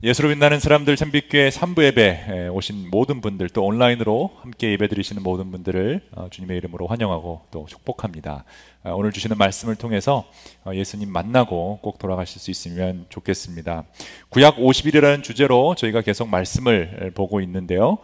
예수로 0.00 0.28
빛나는 0.28 0.60
사람들 0.60 0.94
참빛교회 0.94 1.48
3부 1.48 1.82
예배 1.82 2.50
오신 2.52 2.88
모든 2.88 3.20
분들 3.20 3.48
또 3.48 3.64
온라인으로 3.64 4.30
함께 4.42 4.70
예배 4.70 4.86
드리시는 4.86 5.24
모든 5.24 5.50
분들을 5.50 6.02
어, 6.12 6.28
주님의 6.30 6.56
이름으로 6.58 6.86
환영하고 6.86 7.40
또 7.50 7.66
축복합니다. 7.68 8.44
어, 8.84 8.94
오늘 8.94 9.10
주시는 9.10 9.36
말씀을 9.36 9.74
통해서 9.74 10.30
어, 10.64 10.72
예수님 10.72 11.10
만나고 11.10 11.80
꼭 11.82 11.98
돌아가실 11.98 12.40
수 12.40 12.52
있으면 12.52 13.06
좋겠습니다. 13.08 13.86
구약 14.28 14.58
50일이라는 14.58 15.24
주제로 15.24 15.74
저희가 15.74 16.02
계속 16.02 16.28
말씀을 16.28 17.10
보고 17.16 17.40
있는데요. 17.40 17.98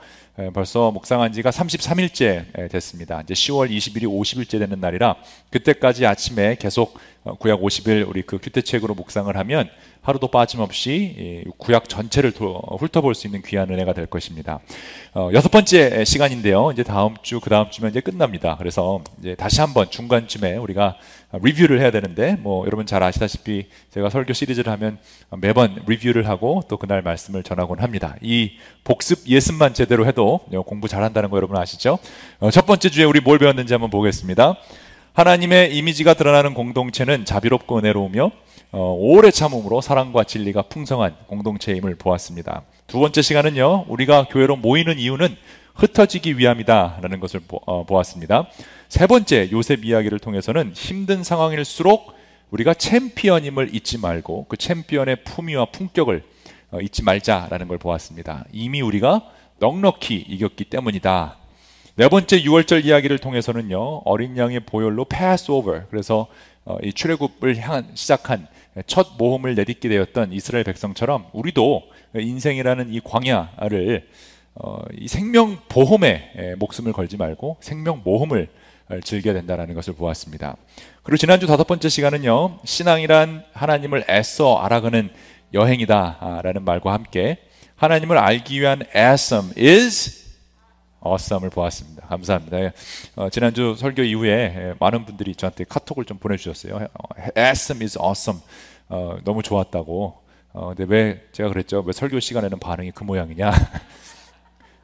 벌써 0.52 0.90
묵상한 0.90 1.32
지가 1.32 1.50
33일째 1.50 2.70
됐습니다. 2.72 3.20
이제 3.20 3.34
10월 3.34 3.70
20일이 3.70 4.02
50일째 4.02 4.58
되는 4.58 4.80
날이라 4.80 5.14
그때까지 5.50 6.06
아침에 6.06 6.56
계속 6.58 6.98
구약 7.38 7.60
50일 7.60 8.06
우리 8.08 8.22
그 8.22 8.38
규태책으로 8.38 8.94
묵상을 8.94 9.34
하면 9.34 9.68
하루도 10.02 10.28
빠짐없이 10.28 11.44
구약 11.56 11.88
전체를 11.88 12.32
훑어볼 12.32 13.14
수 13.14 13.26
있는 13.26 13.40
귀한 13.42 13.70
은혜가 13.70 13.94
될 13.94 14.04
것입니다. 14.04 14.60
어, 15.14 15.30
여섯 15.32 15.48
번째 15.48 16.04
시간인데요. 16.04 16.72
이제 16.72 16.82
다음 16.82 17.14
주, 17.22 17.40
그 17.40 17.48
다음 17.48 17.70
주면 17.70 17.90
이제 17.90 18.00
끝납니다. 18.00 18.56
그래서 18.58 19.02
이제 19.20 19.34
다시 19.34 19.62
한번 19.62 19.90
중간쯤에 19.90 20.56
우리가 20.56 20.96
리뷰를 21.42 21.80
해야 21.80 21.90
되는데, 21.90 22.36
뭐 22.40 22.66
여러분 22.66 22.84
잘 22.84 23.02
아시다시피 23.02 23.66
제가 23.92 24.10
설교 24.10 24.34
시리즈를 24.34 24.70
하면 24.72 24.98
매번 25.38 25.82
리뷰를 25.86 26.28
하고 26.28 26.62
또 26.68 26.76
그날 26.76 27.00
말씀을 27.00 27.42
전하곤 27.42 27.80
합니다. 27.80 28.16
이 28.20 28.52
복습 28.84 29.26
예습만 29.26 29.72
제대로 29.72 30.06
해도 30.06 30.40
공부 30.66 30.86
잘한다는 30.86 31.30
거 31.30 31.38
여러분 31.38 31.56
아시죠? 31.56 31.98
어, 32.40 32.50
첫 32.50 32.66
번째 32.66 32.90
주에 32.90 33.04
우리 33.04 33.20
뭘 33.20 33.38
배웠는지 33.38 33.72
한번 33.72 33.88
보겠습니다. 33.88 34.56
하나님의 35.14 35.76
이미지가 35.76 36.14
드러나는 36.14 36.54
공동체는 36.54 37.24
자비롭고 37.24 37.78
은혜로우며 37.78 38.32
어, 38.72 38.96
오래 38.98 39.30
참음으로 39.30 39.80
사랑과 39.80 40.24
진리가 40.24 40.62
풍성한 40.62 41.14
공동체임을 41.28 41.94
보았습니다. 41.94 42.62
두 42.88 42.98
번째 42.98 43.22
시간은요, 43.22 43.84
우리가 43.86 44.26
교회로 44.28 44.56
모이는 44.56 44.98
이유는 44.98 45.36
흩어지기 45.76 46.36
위함이다라는 46.36 47.20
것을 47.20 47.38
보, 47.46 47.60
어, 47.64 47.86
보았습니다. 47.86 48.48
세 48.88 49.06
번째 49.06 49.50
요셉 49.52 49.84
이야기를 49.84 50.18
통해서는 50.18 50.72
힘든 50.74 51.22
상황일수록 51.22 52.12
우리가 52.50 52.74
챔피언임을 52.74 53.72
잊지 53.72 53.98
말고 53.98 54.46
그 54.48 54.56
챔피언의 54.56 55.22
품위와 55.22 55.66
품격을 55.66 56.24
어, 56.72 56.80
잊지 56.80 57.04
말자라는 57.04 57.68
걸 57.68 57.78
보았습니다. 57.78 58.46
이미 58.50 58.82
우리가 58.82 59.22
넉넉히 59.60 60.16
이겼기 60.16 60.64
때문이다. 60.64 61.36
네 61.96 62.08
번째 62.08 62.42
6월절 62.42 62.84
이야기를 62.84 63.18
통해서는요 63.18 64.02
어린 64.04 64.36
양의 64.36 64.60
보혈로 64.66 65.04
패스 65.04 65.52
오버 65.52 65.80
그래서 65.90 66.26
어, 66.64 66.76
이 66.82 66.92
출애굽을 66.92 67.56
향한 67.58 67.86
시작한 67.94 68.48
첫 68.88 69.12
모험을 69.16 69.54
내딛게 69.54 69.88
되었던 69.88 70.32
이스라엘 70.32 70.64
백성처럼 70.64 71.26
우리도 71.32 71.82
인생이라는 72.16 72.92
이 72.92 72.98
광야를 72.98 74.08
어, 74.56 74.78
이 74.98 75.06
생명 75.06 75.58
보험에 75.68 76.56
목숨을 76.58 76.92
걸지 76.92 77.16
말고 77.16 77.58
생명 77.60 78.00
모험을 78.02 78.48
즐겨야 79.02 79.32
된다는 79.32 79.74
것을 79.74 79.94
보았습니다. 79.94 80.56
그리고 81.04 81.16
지난주 81.16 81.46
다섯 81.46 81.66
번째 81.66 81.88
시간은요, 81.88 82.58
신앙이란 82.64 83.44
하나님을 83.52 84.04
애써 84.10 84.58
알아가는 84.58 85.10
여행이다라는 85.54 86.64
말과 86.64 86.92
함께 86.92 87.38
하나님을 87.76 88.18
알기 88.18 88.60
위한 88.60 88.82
awesome 88.94 89.52
is 89.56 90.23
awesome을 91.04 91.50
보았습니다. 91.50 92.06
감사합니다. 92.06 92.72
어, 93.16 93.28
지난주 93.30 93.74
설교 93.78 94.02
이후에 94.02 94.74
많은 94.78 95.04
분들이 95.04 95.34
저한테 95.34 95.64
카톡을 95.64 96.04
좀 96.04 96.18
보내주셨어요. 96.18 96.76
어, 96.76 97.08
awesome 97.36 97.84
is 97.84 97.98
awesome. 97.98 98.40
어, 98.88 99.18
너무 99.24 99.42
좋았다고. 99.42 100.14
어, 100.52 100.74
근데 100.74 100.84
왜 100.88 101.24
제가 101.32 101.48
그랬죠? 101.48 101.82
왜 101.84 101.92
설교 101.92 102.20
시간에는 102.20 102.58
반응이 102.58 102.92
그 102.92 103.04
모양이냐? 103.04 103.52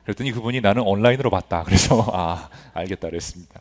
그랬더니 0.04 0.32
그분이 0.32 0.60
나는 0.60 0.82
온라인으로 0.82 1.30
봤다. 1.30 1.62
그래서 1.64 2.04
아 2.12 2.48
알겠다 2.74 3.08
그랬습니다. 3.08 3.60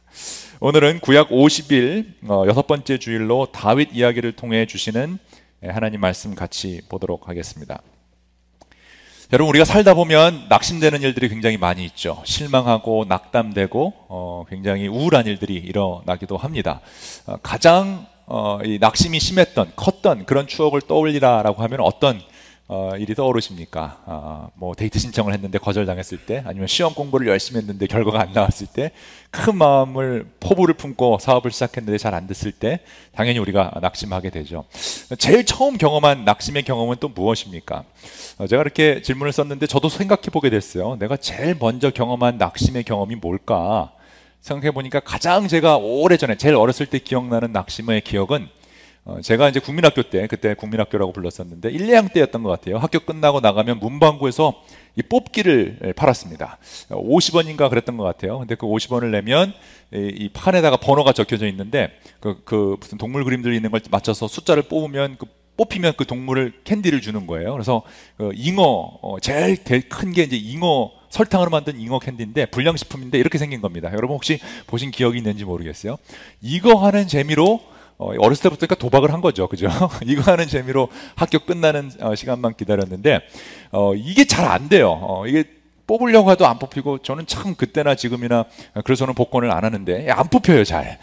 오늘은 0.59 0.99
구약 1.01 1.29
50일 1.29 2.29
어, 2.29 2.45
여섯 2.47 2.67
번째 2.67 2.97
주일로 2.97 3.47
다윗 3.51 3.89
이야기를 3.93 4.33
통해 4.33 4.65
주시는 4.65 5.19
예, 5.63 5.69
하나님 5.69 6.01
말씀 6.01 6.35
같이 6.35 6.81
보도록 6.89 7.27
하겠습니다. 7.27 7.81
여러분 9.31 9.49
우리가 9.49 9.63
살다 9.63 9.93
보면 9.93 10.47
낙심되는 10.49 11.03
일들이 11.03 11.29
굉장히 11.29 11.55
많이 11.57 11.85
있죠. 11.85 12.19
실망하고 12.25 13.05
낙담되고 13.07 13.93
어, 14.07 14.43
굉장히 14.49 14.87
우울한 14.87 15.27
일들이 15.27 15.53
일어나기도 15.53 16.35
합니다. 16.35 16.81
어, 17.27 17.35
가장 17.43 18.07
어, 18.25 18.57
이 18.65 18.79
낙심이 18.79 19.19
심했던 19.19 19.73
컸던 19.75 20.25
그런 20.25 20.47
추억을 20.47 20.81
떠올리라라고 20.81 21.61
하면 21.61 21.81
어떤 21.81 22.19
어, 22.71 22.91
일이 22.99 23.15
떠오르십니까? 23.15 23.97
어, 24.05 24.51
뭐 24.53 24.75
데이트 24.75 24.99
신청을 24.99 25.33
했는데 25.33 25.57
거절당했을 25.57 26.19
때, 26.27 26.43
아니면 26.45 26.67
시험 26.67 26.93
공부를 26.93 27.27
열심히 27.27 27.59
했는데 27.61 27.87
결과가 27.87 28.21
안 28.21 28.31
나왔을 28.31 28.67
때, 28.67 28.91
큰 29.31 29.57
마음을 29.57 30.27
포부를 30.39 30.75
품고 30.75 31.17
사업을 31.19 31.49
시작했는데 31.49 31.97
잘 31.97 32.13
안 32.13 32.27
됐을 32.27 32.51
때, 32.51 32.81
당연히 33.15 33.39
우리가 33.39 33.79
낙심하게 33.81 34.29
되죠. 34.29 34.65
제일 35.17 35.47
처음 35.47 35.79
경험한 35.79 36.25
낙심의 36.25 36.61
경험은 36.61 36.97
또 36.99 37.09
무엇입니까? 37.09 37.85
어, 38.37 38.45
제가 38.45 38.61
이렇게 38.61 39.01
질문을 39.01 39.31
썼는데 39.31 39.65
저도 39.65 39.89
생각해 39.89 40.29
보게 40.31 40.51
됐어요. 40.51 40.95
내가 40.99 41.17
제일 41.17 41.55
먼저 41.59 41.89
경험한 41.89 42.37
낙심의 42.37 42.83
경험이 42.83 43.15
뭘까? 43.15 43.91
생각해 44.41 44.71
보니까 44.71 44.99
가장 44.99 45.47
제가 45.47 45.77
오래 45.77 46.17
전에 46.17 46.37
제일 46.37 46.53
어렸을 46.53 46.85
때 46.85 46.99
기억나는 46.99 47.51
낙심의 47.51 48.01
기억은 48.01 48.47
어, 49.09 49.21
제가 49.21 49.49
이제 49.49 49.59
국민학교 49.59 50.03
때 50.03 50.27
그때 50.27 50.53
국민학교라고 50.53 51.11
불렀었는데 51.11 51.71
1, 51.71 51.87
2학년 51.87 52.13
때였던 52.13 52.43
것 52.43 52.49
같아요. 52.49 52.77
학교 52.77 52.99
끝나고 52.99 53.39
나가면 53.39 53.79
문방구에서 53.79 54.53
이 54.95 55.01
뽑기를 55.01 55.79
예, 55.83 55.93
팔았습니다. 55.93 56.59
50원인가 56.89 57.69
그랬던 57.69 57.97
것 57.97 58.03
같아요. 58.03 58.39
근데 58.39 58.53
그 58.53 58.67
50원을 58.67 59.09
내면 59.09 59.51
이, 59.93 60.13
이 60.15 60.29
판에다가 60.29 60.77
번호가 60.77 61.13
적혀져 61.13 61.47
있는데 61.47 61.89
그, 62.19 62.41
그 62.45 62.77
무슨 62.79 62.97
동물 62.99 63.23
그림들 63.23 63.53
있는 63.53 63.71
걸 63.71 63.81
맞춰서 63.89 64.27
숫자를 64.27 64.63
뽑으면 64.63 65.15
그 65.17 65.25
뽑히면 65.57 65.93
그 65.97 66.05
동물을 66.05 66.53
캔디를 66.63 67.01
주는 67.01 67.25
거예요. 67.25 67.51
그래서 67.53 67.81
그 68.17 68.31
잉어 68.35 68.61
어, 69.01 69.19
제일 69.19 69.57
큰 69.89 70.13
게 70.13 70.23
이제 70.23 70.37
잉어 70.37 70.91
설탕으로 71.09 71.49
만든 71.49 71.79
잉어 71.79 71.97
캔디인데 71.97 72.45
불량식품인데 72.47 73.17
이렇게 73.17 73.39
생긴 73.39 73.59
겁니다. 73.59 73.89
여러분 73.93 74.15
혹시 74.15 74.39
보신 74.67 74.91
기억이 74.91 75.17
있는지 75.17 75.45
모르겠어요. 75.45 75.97
이거 76.41 76.75
하는 76.75 77.07
재미로 77.07 77.59
어, 77.99 78.13
어렸을 78.17 78.43
때부터 78.43 78.65
그러니까 78.65 78.75
도박을 78.75 79.11
한 79.13 79.19
거죠. 79.21 79.47
그죠? 79.47 79.67
이거 80.07 80.31
하는 80.31 80.47
재미로 80.47 80.87
학교 81.15 81.37
끝나는 81.39 81.91
어, 81.99 82.15
시간만 82.15 82.55
기다렸는데, 82.55 83.19
어, 83.71 83.93
이게 83.93 84.25
잘 84.25 84.47
안 84.49 84.69
돼요. 84.69 84.97
어, 85.01 85.27
이게 85.27 85.43
뽑으려고 85.85 86.31
해도 86.31 86.47
안 86.47 86.59
뽑히고, 86.59 86.99
저는 86.99 87.27
참 87.27 87.55
그때나 87.55 87.95
지금이나, 87.95 88.45
그래서는 88.85 89.13
복권을 89.15 89.51
안 89.51 89.65
하는데, 89.65 90.09
안 90.09 90.27
뽑혀요, 90.29 90.63
잘. 90.63 90.97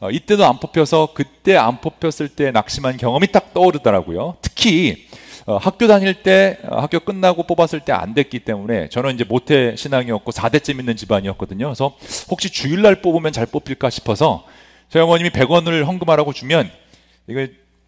어, 0.00 0.10
이때도 0.10 0.44
안 0.44 0.60
뽑혀서, 0.60 1.14
그때 1.14 1.56
안 1.56 1.80
뽑혔을 1.80 2.28
때 2.28 2.50
낙심한 2.50 2.98
경험이 2.98 3.28
딱 3.32 3.54
떠오르더라고요. 3.54 4.36
특히, 4.42 5.06
어, 5.46 5.56
학교 5.56 5.86
다닐 5.88 6.22
때 6.22 6.58
어, 6.68 6.80
학교 6.80 7.00
끝나고 7.00 7.44
뽑았을 7.44 7.80
때 7.80 7.92
안 7.92 8.14
됐기 8.14 8.40
때문에 8.40 8.88
저는 8.90 9.14
이제 9.14 9.24
모태 9.24 9.74
신앙이었고 9.74 10.30
4대쯤 10.30 10.78
있는 10.78 10.94
집안이었거든요. 10.96 11.66
그래서 11.66 11.96
혹시 12.30 12.50
주일날 12.50 13.02
뽑으면 13.02 13.32
잘 13.32 13.46
뽑힐까 13.46 13.90
싶어서 13.90 14.44
저희 14.92 15.02
어머님이 15.04 15.30
100원을 15.30 15.86
헌금하라고 15.86 16.34
주면 16.34 16.70
이거 17.26 17.46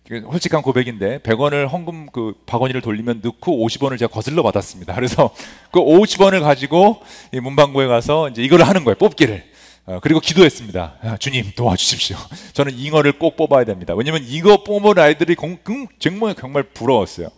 솔직한 0.09 0.63
고백인데 0.63 1.19
100원을 1.19 1.71
헌금 1.71 2.07
그 2.07 2.33
박원이를 2.47 2.81
돌리면 2.81 3.21
넣고 3.23 3.67
50원을 3.67 3.99
제가 3.99 4.11
거슬러 4.11 4.43
받았습니다. 4.43 4.95
그래서 4.97 5.29
그 5.71 5.81
50원을 5.81 6.41
가지고 6.41 7.03
이 7.31 7.41
문방구에 7.41 7.89
가서 7.89 8.31
이제 8.31 8.43
이걸 8.43 8.63
하는 8.63 8.85
거예요. 8.85 8.95
뽑기를. 8.95 9.45
어, 9.85 9.99
그리고 10.01 10.19
기도했습니다. 10.19 10.95
아, 11.03 11.17
주님 11.19 11.53
도와주십시오. 11.55 12.17
저는 12.55 12.73
잉어를 12.75 13.19
꼭 13.19 13.37
뽑아야 13.37 13.65
됩니다. 13.65 13.93
왜냐면 13.95 14.25
이거 14.27 14.65
뽑은 14.65 14.99
아이들이 14.99 15.35
공, 15.35 15.59
공, 15.59 15.87
정말 15.99 16.35
정말 16.35 16.63
부러웠어요. 16.63 17.29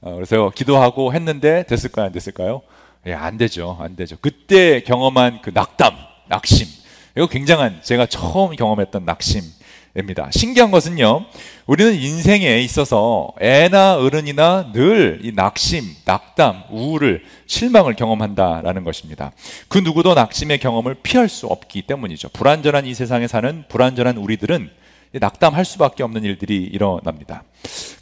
어, 0.00 0.14
그래서 0.14 0.50
기도하고 0.54 1.12
했는데 1.12 1.64
됐을까요? 1.66 2.06
안 2.06 2.12
됐을까요? 2.12 2.62
예, 3.06 3.12
안 3.12 3.36
되죠. 3.36 3.76
안 3.80 3.96
되죠. 3.96 4.16
그때 4.18 4.80
경험한 4.80 5.42
그 5.42 5.50
낙담, 5.52 5.94
낙심. 6.28 6.79
이거 7.16 7.26
굉장한 7.26 7.80
제가 7.82 8.06
처음 8.06 8.54
경험했던 8.54 9.04
낙심입니다. 9.04 10.30
신기한 10.30 10.70
것은요, 10.70 11.24
우리는 11.66 11.94
인생에 11.94 12.58
있어서 12.60 13.32
애나 13.40 13.96
어른이나 13.96 14.72
늘 14.72 15.20
이 15.22 15.32
낙심, 15.34 15.84
낙담, 16.04 16.64
우울을, 16.70 17.24
실망을 17.46 17.94
경험한다라는 17.94 18.84
것입니다. 18.84 19.32
그 19.68 19.78
누구도 19.78 20.14
낙심의 20.14 20.58
경험을 20.58 20.94
피할 21.02 21.28
수 21.28 21.46
없기 21.46 21.82
때문이죠. 21.82 22.28
불완전한 22.30 22.86
이 22.86 22.94
세상에 22.94 23.26
사는 23.26 23.64
불완전한 23.68 24.16
우리들은 24.16 24.70
낙담할 25.12 25.64
수밖에 25.64 26.02
없는 26.04 26.22
일들이 26.24 26.56
일어납니다. 26.62 27.42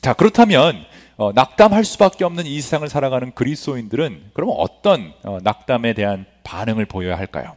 자, 0.02 0.12
그렇다면 0.12 0.84
어, 1.16 1.32
낙담할 1.32 1.84
수밖에 1.84 2.24
없는 2.24 2.46
이 2.46 2.60
세상을 2.60 2.88
살아가는 2.88 3.32
그리스도인들은 3.34 4.30
그러면 4.34 4.54
어떤 4.58 5.12
어, 5.24 5.38
낙담에 5.42 5.94
대한 5.94 6.26
반응을 6.44 6.84
보여야 6.86 7.16
할까요? 7.16 7.56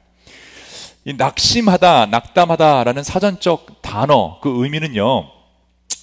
이 1.03 1.13
낙심하다, 1.13 2.07
낙담하다라는 2.07 3.03
사전적 3.03 3.81
단어 3.81 4.39
그 4.42 4.63
의미는요. 4.63 5.03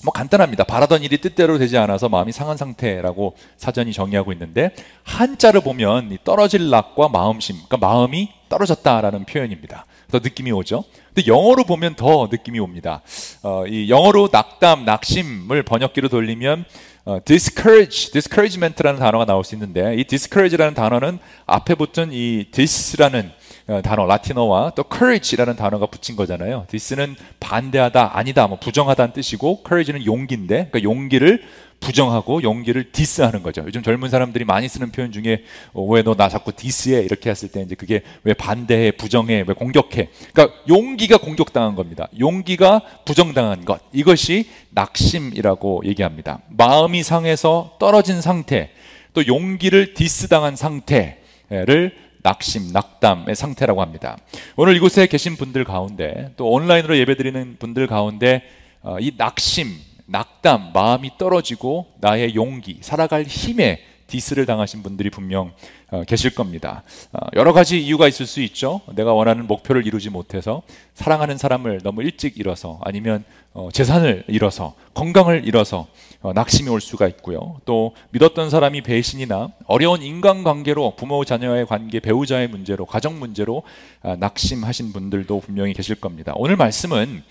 뭐 0.04 0.12
간단합니다. 0.12 0.64
바라던 0.64 1.02
일이 1.02 1.20
뜻대로 1.20 1.58
되지 1.58 1.76
않아서 1.78 2.08
마음이 2.08 2.32
상한 2.32 2.56
상태라고 2.56 3.34
사전이 3.56 3.92
정의하고 3.92 4.32
있는데 4.32 4.74
한자를 5.04 5.60
보면 5.60 6.18
떨어질 6.24 6.70
낙과 6.70 7.08
마음심, 7.08 7.56
그러니까 7.68 7.76
마음이 7.78 8.28
떨어졌다라는 8.48 9.24
표현입니다. 9.24 9.86
더 10.10 10.18
느낌이 10.18 10.50
오죠. 10.52 10.84
근데 11.14 11.26
영어로 11.28 11.64
보면 11.64 11.94
더 11.94 12.28
느낌이 12.30 12.58
옵니다. 12.58 13.02
어, 13.42 13.66
이 13.66 13.90
영어로 13.90 14.30
낙담, 14.32 14.84
낙심을 14.84 15.64
번역기로 15.64 16.08
돌리면 16.08 16.64
어, 17.04 17.18
discourage, 17.24 18.10
discouragement라는 18.12 19.00
단어가 19.00 19.24
나올 19.24 19.44
수 19.44 19.54
있는데 19.54 19.94
이 19.96 20.04
discourage라는 20.04 20.74
단어는 20.74 21.18
앞에 21.46 21.74
붙은 21.74 22.10
이 22.12 22.46
this라는 22.52 23.30
어, 23.30 23.37
단어 23.82 24.06
라틴어와 24.06 24.72
또 24.74 24.82
courage라는 24.90 25.56
단어가 25.56 25.84
붙인 25.86 26.16
거잖아요. 26.16 26.64
this는 26.68 27.16
반대하다, 27.38 28.16
아니다, 28.16 28.46
뭐 28.46 28.58
부정하다는 28.58 29.12
뜻이고 29.12 29.62
courage는 29.62 30.06
용기인데 30.06 30.68
그러니까 30.70 30.82
용기를 30.82 31.42
부정하고 31.80 32.42
용기를 32.42 32.92
디스하는 32.92 33.42
거죠. 33.42 33.62
요즘 33.66 33.82
젊은 33.82 34.08
사람들이 34.08 34.44
많이 34.44 34.68
쓰는 34.68 34.90
표현 34.90 35.12
중에 35.12 35.44
어, 35.74 35.82
왜너 35.84 36.14
나 36.14 36.28
자꾸 36.28 36.50
디스해 36.50 37.02
이렇게 37.02 37.30
했을 37.30 37.50
때 37.50 37.60
이제 37.60 37.74
그게 37.74 38.02
왜 38.24 38.34
반대해, 38.34 38.90
부정해, 38.90 39.44
왜 39.46 39.54
공격해. 39.54 40.08
그러니까 40.32 40.56
용기가 40.68 41.18
공격당한 41.18 41.74
겁니다. 41.74 42.08
용기가 42.18 42.80
부정당한 43.04 43.64
것. 43.64 43.80
이것이 43.92 44.48
낙심이라고 44.70 45.82
얘기합니다. 45.84 46.40
마음이 46.48 47.02
상해서 47.02 47.76
떨어진 47.78 48.20
상태, 48.20 48.70
또 49.12 49.26
용기를 49.26 49.94
디스당한 49.94 50.56
상태를 50.56 52.07
낙심, 52.22 52.72
낙담의 52.72 53.34
상태라고 53.34 53.80
합니다. 53.80 54.16
오늘 54.56 54.76
이곳에 54.76 55.06
계신 55.06 55.36
분들 55.36 55.64
가운데 55.64 56.32
또 56.36 56.50
온라인으로 56.50 56.98
예배드리는 56.98 57.56
분들 57.58 57.86
가운데 57.86 58.42
어, 58.82 58.96
이 59.00 59.12
낙심, 59.16 59.68
낙담, 60.06 60.72
마음이 60.72 61.12
떨어지고 61.18 61.94
나의 62.00 62.34
용기, 62.34 62.78
살아갈 62.80 63.24
힘에 63.24 63.80
디스를 64.06 64.46
당하신 64.46 64.82
분들이 64.82 65.10
분명 65.10 65.52
어, 65.90 66.02
계실 66.04 66.34
겁니다. 66.34 66.82
어, 67.12 67.18
여러 67.34 67.52
가지 67.52 67.78
이유가 67.80 68.08
있을 68.08 68.26
수 68.26 68.40
있죠. 68.40 68.80
내가 68.94 69.12
원하는 69.12 69.46
목표를 69.46 69.86
이루지 69.86 70.10
못해서 70.10 70.62
사랑하는 70.94 71.36
사람을 71.36 71.80
너무 71.82 72.02
일찍 72.02 72.38
잃어서 72.38 72.80
아니면 72.82 73.24
어, 73.54 73.70
재산을 73.72 74.24
잃어서 74.28 74.74
건강을 74.94 75.46
잃어서 75.46 75.86
낙심이 76.34 76.68
올 76.68 76.80
수가 76.80 77.06
있고요. 77.08 77.60
또 77.64 77.94
믿었던 78.10 78.50
사람이 78.50 78.82
배신이나 78.82 79.52
어려운 79.66 80.02
인간관계로 80.02 80.96
부모 80.96 81.24
자녀의 81.24 81.66
관계, 81.66 82.00
배우자의 82.00 82.48
문제로 82.48 82.86
가정 82.86 83.18
문제로 83.20 83.62
낙심하신 84.02 84.92
분들도 84.92 85.40
분명히 85.40 85.72
계실 85.72 85.94
겁니다. 85.94 86.32
오늘 86.34 86.56
말씀은 86.56 87.22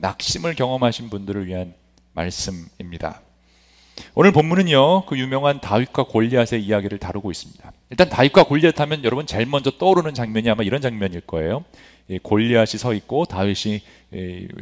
낙심을 0.00 0.54
경험하신 0.54 1.10
분들을 1.10 1.46
위한 1.48 1.74
말씀입니다. 2.12 3.20
오늘 4.14 4.32
본문은요, 4.32 5.06
그 5.06 5.18
유명한 5.18 5.60
다윗과 5.60 6.04
골리앗의 6.04 6.64
이야기를 6.64 6.98
다루고 6.98 7.30
있습니다. 7.32 7.72
일단 7.90 8.08
다윗과 8.08 8.44
골리앗 8.44 8.80
하면 8.80 9.04
여러분 9.04 9.26
제일 9.26 9.46
먼저 9.46 9.72
떠오르는 9.72 10.14
장면이 10.14 10.48
아마 10.48 10.62
이런 10.62 10.80
장면일 10.80 11.22
거예요. 11.22 11.64
골리앗이 12.18 12.78
서 12.78 12.94
있고 12.94 13.24
다윗이 13.24 13.80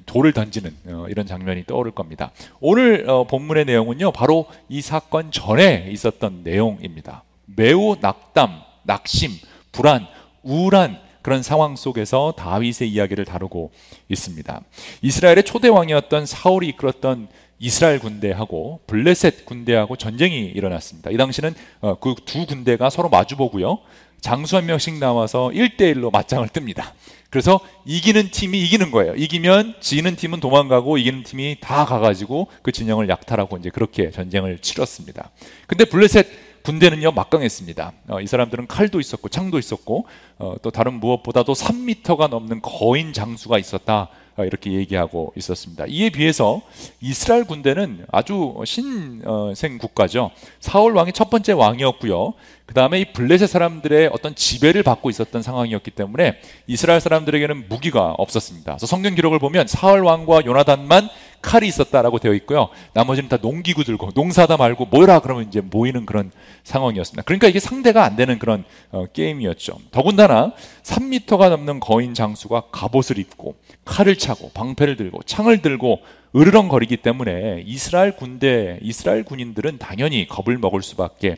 돌을 0.06 0.33
던지는 0.33 0.75
어, 0.89 1.06
이런 1.09 1.27
장면이 1.27 1.65
떠오를 1.65 1.93
겁니다. 1.93 2.33
오늘 2.61 3.09
어, 3.09 3.25
본문의 3.25 3.65
내용은요, 3.65 4.12
바로 4.12 4.47
이 4.69 4.83
사건 4.83 5.31
전에 5.31 5.89
있었던 5.91 6.43
내용입니다. 6.45 7.25
매우 7.47 7.97
낙담, 8.00 8.61
낙심, 8.85 9.31
불안, 9.73 10.06
우울한 10.43 10.99
그런 11.23 11.43
상황 11.43 11.77
속에서 11.77 12.33
다윗의 12.37 12.91
이야기를 12.91 13.25
다루고 13.25 13.71
있습니다. 14.09 14.62
이스라엘의 15.03 15.44
초대 15.44 15.69
왕이었던 15.69 16.27
사울이 16.27 16.69
이끌었던 16.69 17.29
이스라엘 17.59 17.99
군대하고 17.99 18.81
블레셋 18.87 19.44
군대하고 19.44 19.97
전쟁이 19.97 20.47
일어났습니다. 20.47 21.11
이 21.11 21.17
당시는 21.17 21.55
어, 21.81 21.99
그두 21.99 22.47
군대가 22.47 22.89
서로 22.89 23.09
마주보고요. 23.09 23.79
장수 24.21 24.56
한 24.56 24.67
명씩 24.67 24.99
나와서 24.99 25.51
1대1로 25.53 26.12
맞짱을 26.12 26.49
뜹니다. 26.49 26.93
그래서 27.31 27.61
이기는 27.85 28.31
팀이 28.31 28.59
이기는 28.63 28.91
거예요. 28.91 29.15
이기면 29.15 29.75
지는 29.81 30.17
팀은 30.17 30.41
도망가고 30.41 30.97
이기는 30.99 31.25
팀이 31.25 31.59
다 31.61 31.85
가가지고 31.85 32.49
그 32.63 32.73
진영을 32.73 33.09
약탈하고 33.09 33.59
이제 33.59 33.69
그렇게 33.71 34.11
전쟁을 34.11 34.59
치렀습니다. 34.61 35.31
근데 35.67 35.85
블레셋 35.85 36.27
군대는요 36.63 37.13
막강했습니다. 37.13 37.93
어, 38.09 38.21
이 38.21 38.27
사람들은 38.27 38.67
칼도 38.67 39.01
있었고 39.01 39.29
창도 39.29 39.59
있었고 39.59 40.07
어, 40.39 40.57
또 40.63 40.71
다른 40.71 40.95
무엇보다도 40.95 41.53
3미터가 41.53 42.29
넘는 42.29 42.61
거인 42.63 43.13
장수가 43.13 43.59
있었다. 43.59 44.09
어, 44.37 44.45
이렇게 44.45 44.73
얘기하고 44.73 45.33
있었습니다. 45.37 45.85
이에 45.89 46.11
비해서 46.11 46.63
이스라엘 47.01 47.45
군대는 47.45 48.07
아주 48.13 48.55
신생 48.65 49.79
국가죠. 49.79 50.31
사울 50.61 50.95
왕이 50.95 51.13
첫 51.13 51.29
번째 51.29 51.53
왕이었고요. 51.53 52.35
그 52.69 52.75
다음에 52.75 53.00
이 53.00 53.12
블레셋 53.15 53.49
사람들의 53.49 54.11
어떤 54.12 54.35
지배를 54.35 54.82
받고 54.82 55.09
있었던 55.09 55.41
상황이었기 55.41 55.91
때문에 55.91 56.38
이스라엘 56.67 57.00
사람들에게는 57.00 57.70
무기가 57.70 58.15
없었습니다. 58.19 58.73
그래서 58.73 58.87
성경 58.87 59.15
기록을 59.15 59.38
보면 59.38 59.67
사울 59.67 60.05
왕과 60.05 60.43
요나단만 60.44 61.09
칼이 61.41 61.67
있었다라고 61.67 62.19
되어 62.19 62.35
있고요. 62.35 62.69
나머지는 62.93 63.31
다 63.31 63.38
농기구 63.38 63.85
들고 63.85 64.11
농사다 64.15 64.59
말고 64.59 64.85
뭐라 64.85 65.20
그러면 65.20 65.49
이제 65.49 65.62
모이는 65.62 66.05
그런 66.05 66.31
상황이었습니다. 66.65 67.23
그러니까 67.23 67.49
이게 67.49 67.59
상대가 67.59 68.05
안 68.05 68.17
되는 68.17 68.38
그런 68.38 68.65
어, 68.91 69.06
게임이었죠. 69.15 69.79
더군다나 69.91 70.53
3미터가 70.82 71.49
넘는 71.49 71.81
거인 71.81 72.12
장수가 72.12 72.65
갑옷을 72.70 73.19
입고 73.19 73.56
칼을 73.87 74.19
차고 74.19 74.50
방패를 74.53 74.97
들고 74.97 75.23
창을 75.23 75.62
들고 75.62 76.03
으르렁거리기 76.37 76.99
때문에 76.99 77.62
이스라엘 77.65 78.15
군대, 78.15 78.79
이스라엘 78.82 79.25
군인들은 79.25 79.79
당연히 79.79 80.29
겁을 80.29 80.59
먹을 80.59 80.82
수밖에 80.82 81.37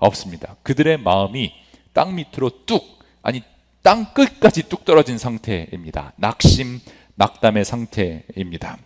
없습니다. 0.00 0.56
그들의 0.62 0.98
마음이 0.98 1.52
땅 1.92 2.14
밑으로 2.16 2.50
뚝, 2.66 2.98
아니 3.22 3.42
땅 3.82 4.12
끝까지 4.12 4.68
뚝 4.68 4.84
떨어진 4.84 5.16
상태입니다. 5.18 6.12
낙심, 6.16 6.80
낙담의 7.14 7.64
상태입니다. 7.64 8.78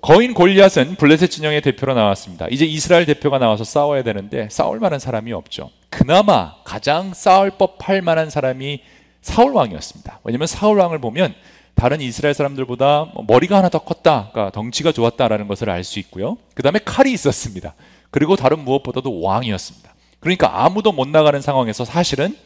거인 0.00 0.32
골리앗은 0.32 0.96
블레셋 0.96 1.30
진영의 1.30 1.60
대표로 1.60 1.94
나왔습니다. 1.94 2.46
이제 2.50 2.64
이스라엘 2.64 3.04
대표가 3.04 3.38
나와서 3.38 3.64
싸워야 3.64 4.02
되는데 4.02 4.48
싸울 4.50 4.78
만한 4.78 4.98
사람이 4.98 5.32
없죠. 5.32 5.70
그나마 5.90 6.54
가장 6.64 7.12
싸울 7.12 7.50
법할 7.50 8.00
만한 8.00 8.30
사람이 8.30 8.80
사울 9.20 9.52
왕이었습니다. 9.52 10.20
왜냐하면 10.24 10.46
사울 10.46 10.78
왕을 10.78 11.00
보면 11.00 11.34
다른 11.74 12.00
이스라엘 12.00 12.34
사람들보다 12.34 13.12
머리가 13.26 13.58
하나 13.58 13.68
더 13.68 13.78
컸다, 13.78 14.30
그러니까 14.32 14.52
덩치가 14.52 14.92
좋았다라는 14.92 15.48
것을 15.48 15.68
알 15.68 15.84
수 15.84 15.98
있고요. 15.98 16.38
그 16.54 16.62
다음에 16.62 16.78
칼이 16.82 17.12
있었습니다. 17.12 17.74
그리고 18.10 18.36
다른 18.36 18.64
무엇보다도 18.64 19.20
왕이었습니다. 19.20 19.94
그러니까 20.20 20.64
아무도 20.64 20.92
못 20.92 21.08
나가는 21.08 21.40
상황에서 21.40 21.84
사실은 21.84 22.36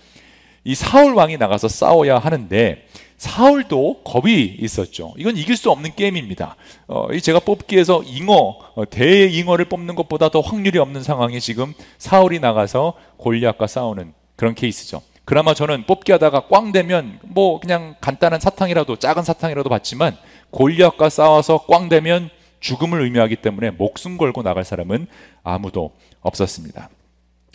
이 0.64 0.74
사울 0.74 1.14
왕이 1.14 1.36
나가서 1.36 1.68
싸워야 1.68 2.18
하는데 2.18 2.86
사울도 3.18 4.02
겁이 4.02 4.56
있었죠. 4.60 5.14
이건 5.16 5.36
이길 5.36 5.56
수 5.56 5.70
없는 5.70 5.94
게임입니다. 5.94 6.56
어, 6.88 7.08
제가 7.16 7.40
뽑기에서 7.40 8.02
잉어, 8.04 8.56
어, 8.74 8.84
대잉어를 8.88 9.66
뽑는 9.66 9.94
것보다 9.94 10.30
더 10.30 10.40
확률이 10.40 10.78
없는 10.78 11.02
상황에 11.02 11.38
지금 11.38 11.74
사울이 11.98 12.40
나가서 12.40 12.94
골리앗과 13.18 13.66
싸우는 13.66 14.14
그런 14.36 14.54
케이스죠. 14.54 15.02
그나마 15.24 15.54
저는 15.54 15.84
뽑기 15.86 16.12
하다가 16.12 16.48
꽝 16.48 16.72
되면 16.72 17.18
뭐 17.22 17.60
그냥 17.60 17.94
간단한 18.00 18.40
사탕이라도 18.40 18.96
작은 18.96 19.22
사탕이라도 19.22 19.70
받지만 19.70 20.16
골리앗과 20.50 21.08
싸워서 21.08 21.64
꽝 21.66 21.88
되면 21.88 22.30
죽음을 22.60 23.00
의미하기 23.02 23.36
때문에 23.36 23.70
목숨 23.70 24.18
걸고 24.18 24.42
나갈 24.42 24.64
사람은 24.64 25.06
아무도 25.42 25.92
없었습니다. 26.20 26.90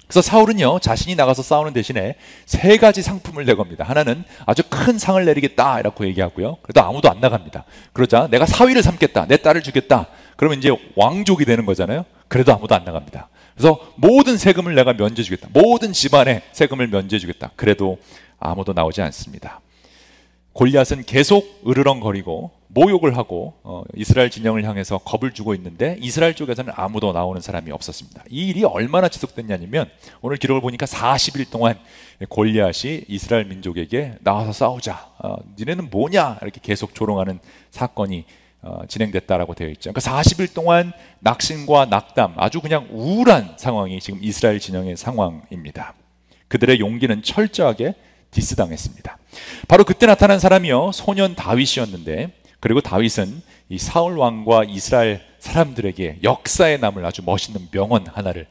그래서 0.09 0.23
사울은요, 0.23 0.79
자신이 0.79 1.13
나가서 1.13 1.43
싸우는 1.43 1.71
대신에 1.71 2.15
세 2.47 2.77
가지 2.77 3.03
상품을 3.03 3.45
내겁니다. 3.45 3.83
하나는 3.83 4.23
아주 4.47 4.63
큰 4.67 4.97
상을 4.97 5.23
내리겠다, 5.23 5.79
이라고 5.79 6.03
얘기하고요. 6.07 6.57
그래도 6.63 6.81
아무도 6.81 7.11
안 7.11 7.19
나갑니다. 7.21 7.63
그러자 7.93 8.27
내가 8.31 8.47
사위를 8.47 8.81
삼겠다, 8.81 9.27
내 9.27 9.37
딸을 9.37 9.61
주겠다. 9.61 10.07
그러면 10.35 10.57
이제 10.57 10.75
왕족이 10.95 11.45
되는 11.45 11.63
거잖아요. 11.63 12.05
그래도 12.27 12.51
아무도 12.51 12.73
안 12.73 12.85
나갑니다. 12.85 13.29
그래서 13.55 13.79
모든 13.97 14.35
세금을 14.37 14.73
내가 14.73 14.93
면제주겠다. 14.93 15.49
모든 15.53 15.93
집안의 15.93 16.41
세금을 16.53 16.87
면제주겠다. 16.87 17.51
그래도 17.55 17.99
아무도 18.39 18.73
나오지 18.73 19.03
않습니다. 19.03 19.61
골리앗은 20.53 21.03
계속 21.05 21.61
으르렁거리고 21.67 22.51
모욕을 22.71 23.17
하고 23.17 23.55
어, 23.63 23.83
이스라엘 23.95 24.29
진영을 24.29 24.63
향해서 24.63 24.99
겁을 24.99 25.33
주고 25.33 25.55
있는데 25.55 25.97
이스라엘 25.99 26.35
쪽에서는 26.35 26.71
아무도 26.75 27.11
나오는 27.13 27.41
사람이 27.41 27.71
없었습니다. 27.71 28.23
이 28.29 28.49
일이 28.49 28.63
얼마나 28.63 29.09
지속됐냐면 29.09 29.89
오늘 30.21 30.37
기록을 30.37 30.61
보니까 30.61 30.85
40일 30.85 31.49
동안 31.49 31.79
골리앗이 32.29 33.05
이스라엘 33.07 33.45
민족에게 33.45 34.15
나와서 34.21 34.51
싸우자. 34.51 35.09
어, 35.17 35.37
니네는 35.57 35.89
뭐냐 35.89 36.39
이렇게 36.41 36.59
계속 36.61 36.93
조롱하는 36.93 37.39
사건이 37.71 38.25
어, 38.61 38.81
진행됐다라고 38.87 39.53
되어 39.55 39.69
있죠. 39.69 39.91
그러니까 39.91 40.01
40일 40.01 40.53
동안 40.53 40.91
낙심과 41.19 41.85
낙담, 41.85 42.33
아주 42.37 42.59
그냥 42.61 42.87
우울한 42.91 43.55
상황이 43.57 43.99
지금 43.99 44.19
이스라엘 44.21 44.59
진영의 44.59 44.97
상황입니다. 44.97 45.93
그들의 46.49 46.79
용기는 46.79 47.23
철저하게 47.23 47.95
디스당했습니다. 48.31 49.17
바로 49.67 49.83
그때 49.83 50.05
나타난 50.05 50.39
사람이요 50.39 50.91
소년 50.93 51.35
다윗이었는데 51.35 52.31
그리고 52.59 52.81
다윗은 52.81 53.41
이 53.69 53.77
사울 53.77 54.17
왕과 54.17 54.63
이스라엘 54.65 55.21
사람들에게 55.39 56.19
역사에 56.23 56.77
남을 56.77 57.05
아주 57.05 57.21
멋있는 57.23 57.67
명언 57.71 58.07
하나를 58.07 58.47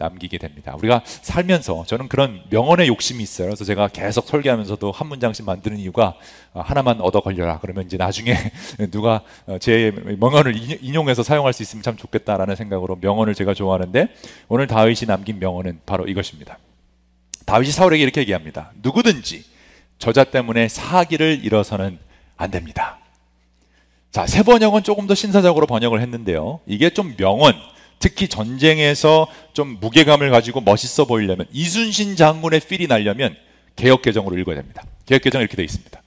남기게 0.00 0.38
됩니다. 0.38 0.74
우리가 0.78 1.02
살면서 1.04 1.84
저는 1.86 2.08
그런 2.08 2.40
명언의 2.48 2.88
욕심이 2.88 3.22
있어요. 3.22 3.48
그래서 3.48 3.64
제가 3.64 3.88
계속 3.88 4.26
설계하면서도 4.26 4.90
한 4.90 5.08
문장씩 5.08 5.44
만드는 5.44 5.76
이유가 5.78 6.14
어, 6.54 6.62
하나만 6.62 7.00
얻어 7.02 7.20
걸려라. 7.20 7.58
그러면 7.60 7.84
이제 7.84 7.98
나중에 7.98 8.34
누가 8.90 9.22
어, 9.46 9.58
제 9.58 9.92
명언을 10.18 10.54
인용해서 10.82 11.22
사용할 11.22 11.52
수 11.52 11.62
있으면 11.62 11.82
참 11.82 11.96
좋겠다라는 11.96 12.56
생각으로 12.56 12.96
명언을 13.00 13.34
제가 13.34 13.52
좋아하는데 13.52 14.08
오늘 14.48 14.66
다윗이 14.66 15.00
남긴 15.06 15.38
명언은 15.38 15.80
바로 15.84 16.06
이것입니다. 16.06 16.58
다윗이 17.50 17.72
사울에게 17.72 18.00
이렇게 18.00 18.20
얘기합니다. 18.20 18.70
누구든지 18.80 19.42
저자 19.98 20.22
때문에 20.22 20.68
사기를 20.68 21.40
잃어서는 21.42 21.98
안 22.36 22.50
됩니다. 22.52 22.98
자, 24.12 24.24
세 24.24 24.44
번역은 24.44 24.84
조금 24.84 25.08
더 25.08 25.16
신사적으로 25.16 25.66
번역을 25.66 26.00
했는데요. 26.00 26.60
이게 26.66 26.90
좀 26.90 27.16
명언, 27.16 27.56
특히 27.98 28.28
전쟁에서 28.28 29.26
좀 29.52 29.78
무게감을 29.80 30.30
가지고 30.30 30.60
멋있어 30.60 31.06
보이려면 31.06 31.48
이순신 31.50 32.14
장군의 32.14 32.60
필이 32.60 32.86
나려면 32.86 33.36
개혁 33.74 34.02
개정으로 34.02 34.38
읽어야 34.38 34.54
됩니다. 34.54 34.84
개혁 35.06 35.22
개정 35.22 35.40
이렇게 35.40 35.56
되어 35.56 35.64
있습니다. 35.64 36.00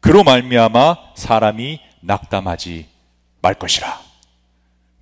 그로 0.00 0.24
말미암아 0.24 0.96
사람이 1.14 1.78
낙담하지 2.00 2.86
말 3.42 3.52
것이라. 3.52 4.00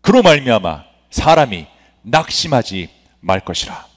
그로 0.01 0.23
말미암아 0.23 0.83
사람이 1.11 1.67
낙심하지 2.03 2.91
말 3.21 3.39
것이라. 3.39 3.94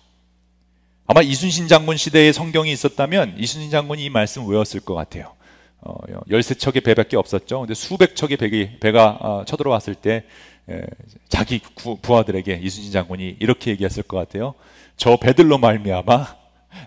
아마 1.09 1.21
이순신 1.21 1.69
장군 1.69 1.95
시대에 1.95 2.33
성경이 2.33 2.69
있었다면 2.73 3.35
이순신 3.37 3.71
장군이 3.71 4.03
이 4.03 4.09
말씀 4.09 4.45
외웠을 4.45 4.81
것 4.81 4.93
같아요. 4.93 5.33
어, 5.79 5.95
열세 6.29 6.55
척의 6.55 6.81
배밖에 6.81 7.15
없었죠. 7.15 7.61
근데 7.61 7.73
수백 7.75 8.17
척의 8.17 8.35
배기, 8.35 8.77
배가 8.81 9.17
어, 9.21 9.45
쳐들어왔을 9.45 9.95
때 9.95 10.25
에, 10.69 10.81
자기 11.29 11.59
구, 11.59 11.97
부하들에게 12.01 12.59
이순신 12.61 12.91
장군이 12.91 13.37
이렇게 13.39 13.71
얘기했을 13.71 14.03
것 14.03 14.17
같아요. 14.17 14.53
저 14.97 15.15
배들로 15.15 15.57
말미암아 15.57 16.35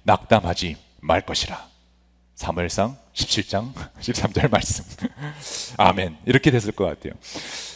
낙담하지 0.03 0.77
말 1.01 1.23
것이라. 1.23 1.67
사무엘상 2.35 2.99
17장 3.15 3.73
13절 4.01 4.51
말씀. 4.53 4.85
아멘. 5.77 6.17
이렇게 6.27 6.51
됐을 6.51 6.73
것 6.73 6.85
같아요. 6.85 7.13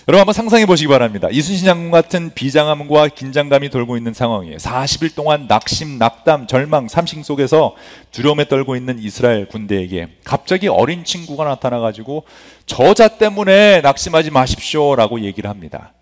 여러분 0.07 0.21
한번 0.21 0.33
상상해 0.35 0.67
보시기 0.67 0.89
바랍니다. 0.89 1.29
이순신 1.31 1.65
장군 1.65 1.91
같은 1.91 2.33
비장함과 2.35 3.09
긴장감이 3.09 3.71
돌고 3.71 3.97
있는 3.97 4.13
상황이에요. 4.13 4.59
40일 4.59 5.15
동안 5.15 5.47
낙심, 5.49 5.99
낙담, 5.99 6.47
절망, 6.47 6.89
삼식 6.89 7.25
속에서 7.25 7.75
두려움에 8.11 8.47
떨고 8.47 8.77
있는 8.77 8.99
이스라엘 8.99 9.49
군대에게 9.49 10.09
갑자기 10.23 10.69
어린 10.69 11.05
친구가 11.05 11.45
나타나 11.45 11.81
가지고 11.81 12.25
저자 12.67 13.09
때문에 13.09 13.81
낙심하지 13.81 14.31
마십시오라고 14.31 15.21
얘기를 15.23 15.49
합니다. 15.49 15.95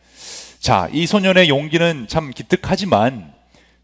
자, 0.58 0.88
이 0.92 1.06
소년의 1.06 1.48
용기는 1.48 2.06
참 2.08 2.30
기특하지만 2.30 3.31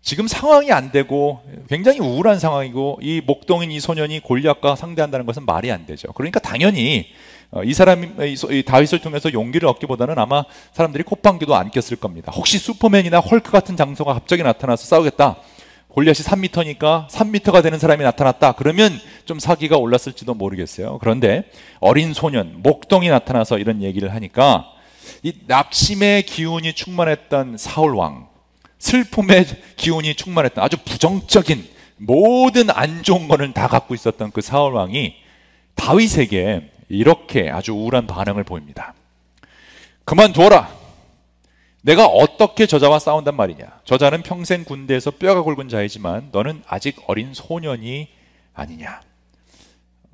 지금 0.08 0.26
상황이 0.26 0.72
안 0.72 0.90
되고 0.90 1.42
굉장히 1.68 1.98
우울한 1.98 2.38
상황이고 2.38 3.00
이 3.02 3.20
목동인 3.26 3.70
이 3.70 3.78
소년이 3.78 4.20
골리앗과 4.20 4.74
상대한다는 4.74 5.26
것은 5.26 5.44
말이 5.44 5.70
안 5.70 5.84
되죠. 5.84 6.14
그러니까 6.14 6.40
당연히 6.40 7.08
어, 7.50 7.62
이 7.62 7.74
사람이 7.74 8.12
이 8.50 8.62
다윗을 8.62 9.00
통해서 9.00 9.30
용기를 9.30 9.68
얻기보다는 9.68 10.18
아마 10.18 10.44
사람들이 10.72 11.04
콧방귀도 11.04 11.54
안 11.54 11.70
꼈을 11.70 11.98
겁니다. 11.98 12.32
혹시 12.34 12.58
슈퍼맨이나 12.58 13.20
헐크 13.20 13.50
같은 13.50 13.76
장소가 13.76 14.14
갑자기 14.14 14.42
나타나서 14.42 14.86
싸우겠다. 14.86 15.36
골리앗이 15.88 16.24
3미터니까 16.24 17.06
3미터가 17.08 17.62
되는 17.62 17.78
사람이 17.78 18.02
나타났다. 18.02 18.52
그러면 18.52 18.98
좀 19.26 19.38
사기가 19.38 19.76
올랐을지도 19.76 20.32
모르겠어요. 20.32 20.96
그런데 21.02 21.44
어린 21.80 22.14
소년, 22.14 22.62
목동이 22.62 23.10
나타나서 23.10 23.58
이런 23.58 23.82
얘기를 23.82 24.14
하니까 24.14 24.70
이 25.22 25.34
낙심의 25.46 26.22
기운이 26.22 26.72
충만했던 26.72 27.58
사울 27.58 27.94
왕, 27.94 28.27
슬픔의 28.78 29.46
기운이 29.76 30.14
충만했던 30.14 30.62
아주 30.62 30.76
부정적인 30.84 31.68
모든 31.98 32.70
안 32.70 33.02
좋은 33.02 33.28
거는 33.28 33.52
다 33.52 33.68
갖고 33.68 33.94
있었던 33.94 34.30
그 34.30 34.40
사울 34.40 34.74
왕이 34.74 35.16
다윗에게 35.74 36.70
이렇게 36.88 37.50
아주 37.50 37.72
우울한 37.72 38.06
반응을 38.06 38.44
보입니다. 38.44 38.94
그만두어라. 40.04 40.76
내가 41.82 42.06
어떻게 42.06 42.66
저자와 42.66 42.98
싸운단 42.98 43.36
말이냐. 43.36 43.80
저자는 43.84 44.22
평생 44.22 44.64
군대에서 44.64 45.12
뼈가 45.12 45.42
굵은 45.42 45.68
자이지만 45.68 46.30
너는 46.32 46.62
아직 46.66 46.96
어린 47.06 47.34
소년이 47.34 48.08
아니냐. 48.54 49.00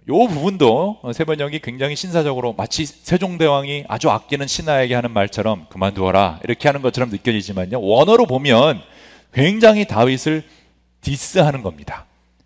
요 0.06 0.26
부분도 0.28 1.00
세번역이 1.14 1.60
굉장히 1.60 1.96
신사적으로 1.96 2.52
마치 2.52 2.84
세종대왕이 2.84 3.84
아주 3.88 4.10
아끼는 4.10 4.46
신하에게 4.46 4.94
하는 4.94 5.10
말처럼 5.12 5.66
그만두어라 5.70 6.40
이렇게 6.44 6.68
하는 6.68 6.82
것처럼 6.82 7.08
느껴지지만요 7.08 7.80
원어로 7.80 8.26
보면 8.26 8.82
굉장히 9.32 9.86
다윗을 9.86 10.42
디스하는 11.00 11.62
겁니다. 11.62 12.04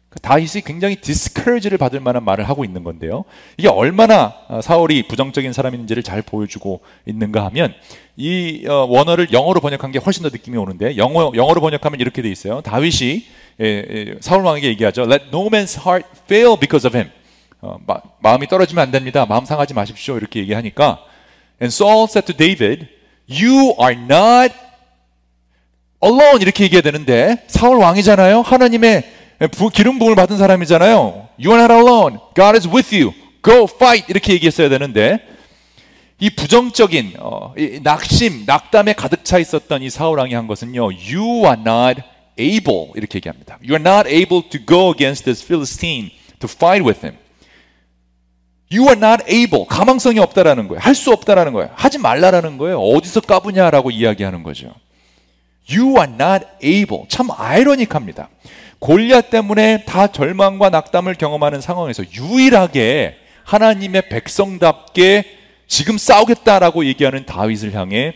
그 0.09 0.21
다윗이 0.21 0.63
굉장히 0.65 0.97
디스커리지를 0.97 1.77
받을 1.79 2.01
만한 2.01 2.25
말을 2.25 2.49
하고 2.49 2.65
있는 2.65 2.83
건데요. 2.83 3.25
이게 3.59 3.69
얼마나 3.69 4.35
어, 4.49 4.61
사울이 4.63 5.07
부정적인 5.07 5.53
사람인지를 5.53 6.03
잘 6.03 6.23
보여주고 6.23 6.81
있는가 7.07 7.45
하면 7.47 7.75
이 8.17 8.65
어, 8.69 8.87
원어를 8.89 9.33
영어로 9.33 9.61
번역한 9.61 9.93
게 9.93 9.99
훨씬 9.99 10.23
더 10.23 10.31
느낌이 10.31 10.57
오는데 10.57 10.97
영어 10.97 11.33
영어로 11.35 11.61
번역하면 11.61 12.01
이렇게 12.01 12.23
돼 12.23 12.31
있어요. 12.31 12.61
다윗이 12.63 13.27
사울 14.21 14.45
왕에게 14.45 14.69
얘기하죠. 14.69 15.03
Let 15.03 15.27
no 15.29 15.49
man's 15.49 15.77
heart 15.85 16.09
fail 16.27 16.57
because 16.59 16.87
of 16.87 16.97
him. 16.97 17.11
어, 17.61 17.77
마, 17.87 18.35
음이 18.35 18.47
떨어지면 18.47 18.83
안 18.83 18.91
됩니다. 18.91 19.27
마음 19.27 19.45
상하지 19.45 19.75
마십시오. 19.75 20.17
이렇게 20.17 20.41
얘기하니까 20.41 20.99
And 21.61 21.75
Saul 21.75 22.07
said 22.09 22.33
to 22.33 22.37
David, 22.37 22.87
You 23.29 23.75
are 23.81 23.95
not 23.95 24.55
alone 26.03 26.41
이렇게 26.41 26.65
얘기해야 26.65 26.83
되는데 26.83 27.45
사울 27.49 27.79
왕이잖아요. 27.79 28.43
하나님의 28.43 29.05
부, 29.53 29.71
기름 29.71 29.99
부음을 29.99 30.15
받은 30.15 30.39
사람이잖아요. 30.39 31.29
You 31.39 31.53
are 31.53 31.63
not 31.63 31.73
alone. 31.73 32.19
God 32.35 32.57
is 32.57 32.69
with 32.69 32.95
you. 32.95 33.13
Go 33.43 33.65
fight 33.65 34.07
이렇게 34.09 34.33
얘기했어야 34.35 34.69
되는데 34.69 35.19
이 36.21 36.31
부정적인 36.31 37.15
어, 37.19 37.55
이 37.57 37.81
낙심, 37.83 38.45
낙담에 38.47 38.95
가득 38.95 39.25
차 39.25 39.39
있었던 39.39 39.83
이 39.83 39.91
사울 39.91 40.19
왕이 40.19 40.35
한 40.35 40.47
것은요. 40.47 40.91
You 40.91 41.45
are 41.45 41.57
not 41.59 42.03
able 42.39 42.91
이렇게 42.95 43.17
얘기합니다. 43.17 43.59
You 43.63 43.75
are 43.75 43.83
not 43.83 44.09
able 44.09 44.49
to 44.49 44.61
go 44.65 44.93
against 44.93 45.25
this 45.25 45.45
Philistine 45.45 46.11
to 46.41 46.49
fight 46.49 46.85
with 46.85 47.05
him. 47.05 47.17
You 48.73 48.85
are 48.89 48.99
not 48.99 49.25
able. 49.29 49.67
가망성이 49.67 50.19
없다라는 50.19 50.69
거예요. 50.69 50.81
할 50.81 50.95
수 50.95 51.11
없다라는 51.13 51.53
거예요. 51.53 51.71
하지 51.75 51.99
말라라는 51.99 52.59
거예요. 52.59 52.81
어디서 52.81 53.21
까부냐라고 53.23 53.91
이야기하는 53.91 54.43
거죠. 54.43 54.75
You 55.71 55.97
are 55.99 56.13
not 56.13 56.47
able. 56.63 57.05
참 57.09 57.29
아이러닉합니다. 57.31 58.29
골리앗 58.79 59.31
때문에 59.31 59.85
다 59.85 60.07
절망과 60.07 60.71
낙담을 60.71 61.15
경험하는 61.15 61.61
상황에서 61.61 62.05
유일하게 62.13 63.17
하나님의 63.45 64.09
백성답게 64.09 65.25
지금 65.67 65.99
싸우겠다라고 65.99 66.85
얘기하는 66.87 67.27
다윗을 67.27 67.75
향해 67.75 68.15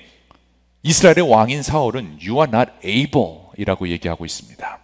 이스라엘의 0.82 1.28
왕인 1.28 1.62
사울은 1.62 2.18
You 2.24 2.36
are 2.36 2.48
not 2.52 2.70
able 2.84 3.40
이라고 3.56 3.88
얘기하고 3.88 4.24
있습니다. 4.24 4.78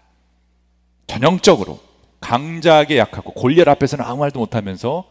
전형적으로 1.06 1.80
강자에게 2.20 2.98
약하고 2.98 3.32
골리앗 3.32 3.68
앞에서는 3.68 4.04
아무 4.04 4.20
말도 4.20 4.38
못하면서 4.40 5.04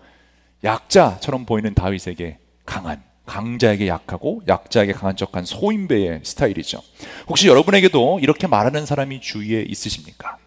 약자처럼 0.63 1.45
보이는 1.45 1.73
다윗에게 1.73 2.39
강한 2.65 3.03
강자에게 3.25 3.87
약하고 3.87 4.41
약자에게 4.47 4.93
강한 4.93 5.15
척한 5.15 5.45
소인배의 5.45 6.21
스타일이죠. 6.23 6.81
혹시 7.27 7.47
여러분에게도 7.47 8.19
이렇게 8.21 8.47
말하는 8.47 8.85
사람이 8.85 9.19
주위에 9.21 9.63
있으십니까? 9.63 10.37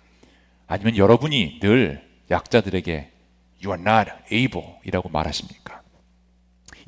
아니면 0.67 0.97
여러분이 0.97 1.61
늘 1.61 2.03
약자들에게 2.31 3.11
You 3.63 3.77
are 3.77 3.81
not 3.81 4.11
able 4.33 4.77
이라고 4.85 5.11
말하십니까? 5.11 5.83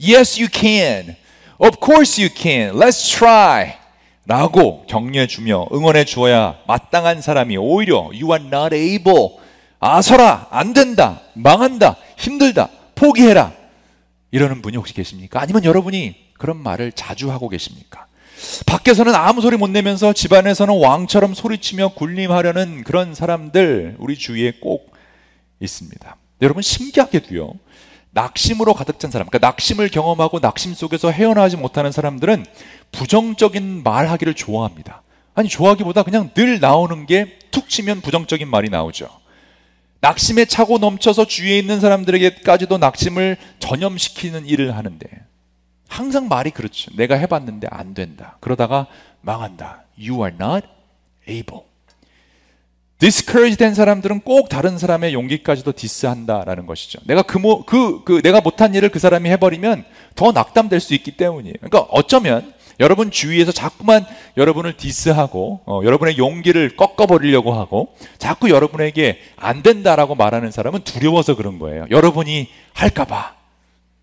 Yes, 0.00 0.40
you 0.40 0.48
can. 0.50 1.16
Of 1.58 1.76
course 1.84 2.20
you 2.20 2.32
can. 2.34 2.74
Let's 2.74 3.14
try. 3.14 3.74
라고 4.24 4.86
격려해 4.86 5.26
주며 5.26 5.66
응원해 5.72 6.04
주어야 6.04 6.58
마땅한 6.66 7.20
사람이 7.20 7.56
오히려 7.58 8.10
You 8.14 8.32
are 8.32 8.44
not 8.46 8.74
able. 8.74 9.36
아서라, 9.78 10.46
안 10.50 10.72
된다, 10.72 11.20
망한다, 11.34 11.96
힘들다, 12.16 12.70
포기해라. 13.02 13.52
이러는 14.30 14.62
분이 14.62 14.76
혹시 14.76 14.94
계십니까? 14.94 15.40
아니면 15.40 15.64
여러분이 15.64 16.14
그런 16.38 16.56
말을 16.62 16.92
자주 16.92 17.32
하고 17.32 17.48
계십니까? 17.48 18.06
밖에서는 18.66 19.12
아무 19.14 19.40
소리 19.40 19.56
못 19.56 19.68
내면서 19.68 20.12
집안에서는 20.12 20.78
왕처럼 20.78 21.34
소리치며 21.34 21.94
군림하려는 21.94 22.84
그런 22.84 23.14
사람들 23.14 23.96
우리 23.98 24.16
주위에 24.16 24.52
꼭 24.60 24.94
있습니다. 25.58 26.16
여러분 26.42 26.62
신기하게도요. 26.62 27.54
낙심으로 28.12 28.74
가득 28.74 29.00
찬 29.00 29.10
사람, 29.10 29.26
그러니까 29.26 29.48
낙심을 29.48 29.88
경험하고 29.88 30.38
낙심 30.38 30.74
속에서 30.74 31.10
헤어나지 31.10 31.56
못하는 31.56 31.90
사람들은 31.90 32.44
부정적인 32.92 33.82
말하기를 33.82 34.34
좋아합니다. 34.34 35.02
아니 35.34 35.48
좋아하기보다 35.48 36.04
그냥 36.04 36.30
늘 36.34 36.60
나오는 36.60 37.06
게 37.06 37.42
툭 37.52 37.68
치면 37.68 38.00
부정적인 38.00 38.48
말이 38.48 38.70
나오죠. 38.70 39.08
낙심에 40.02 40.46
차고 40.46 40.78
넘쳐서 40.78 41.26
주위에 41.26 41.58
있는 41.58 41.80
사람들에게까지도 41.80 42.76
낙심을 42.78 43.36
전염시키는 43.60 44.46
일을 44.46 44.76
하는데 44.76 45.06
항상 45.88 46.26
말이 46.28 46.50
그렇죠. 46.50 46.90
내가 46.96 47.14
해봤는데 47.14 47.68
안 47.70 47.94
된다. 47.94 48.36
그러다가 48.40 48.88
망한다. 49.20 49.84
You 49.96 50.24
are 50.24 50.34
not 50.34 50.66
able. 51.28 51.62
discourage 52.98 53.56
된 53.56 53.74
사람들은 53.74 54.20
꼭 54.20 54.48
다른 54.48 54.76
사람의 54.76 55.14
용기까지도 55.14 55.72
디스한다라는 55.72 56.66
것이죠. 56.66 57.00
내가 57.04 57.22
그, 57.22 57.38
뭐, 57.38 57.64
그, 57.64 58.02
그, 58.04 58.22
내가 58.22 58.40
못한 58.40 58.74
일을 58.74 58.88
그 58.88 58.98
사람이 58.98 59.28
해버리면 59.30 59.84
더 60.16 60.32
낙담될 60.32 60.80
수 60.80 60.94
있기 60.94 61.16
때문이에요. 61.16 61.54
그러니까 61.60 61.80
어쩌면 61.90 62.52
여러분 62.82 63.12
주위에서 63.12 63.52
자꾸만 63.52 64.04
여러분을 64.36 64.76
디스하고, 64.76 65.60
어, 65.66 65.80
여러분의 65.84 66.18
용기를 66.18 66.76
꺾어버리려고 66.76 67.54
하고, 67.54 67.94
자꾸 68.18 68.50
여러분에게 68.50 69.20
안 69.36 69.62
된다라고 69.62 70.16
말하는 70.16 70.50
사람은 70.50 70.82
두려워서 70.82 71.36
그런 71.36 71.60
거예요. 71.60 71.86
여러분이 71.90 72.48
할까봐. 72.74 73.34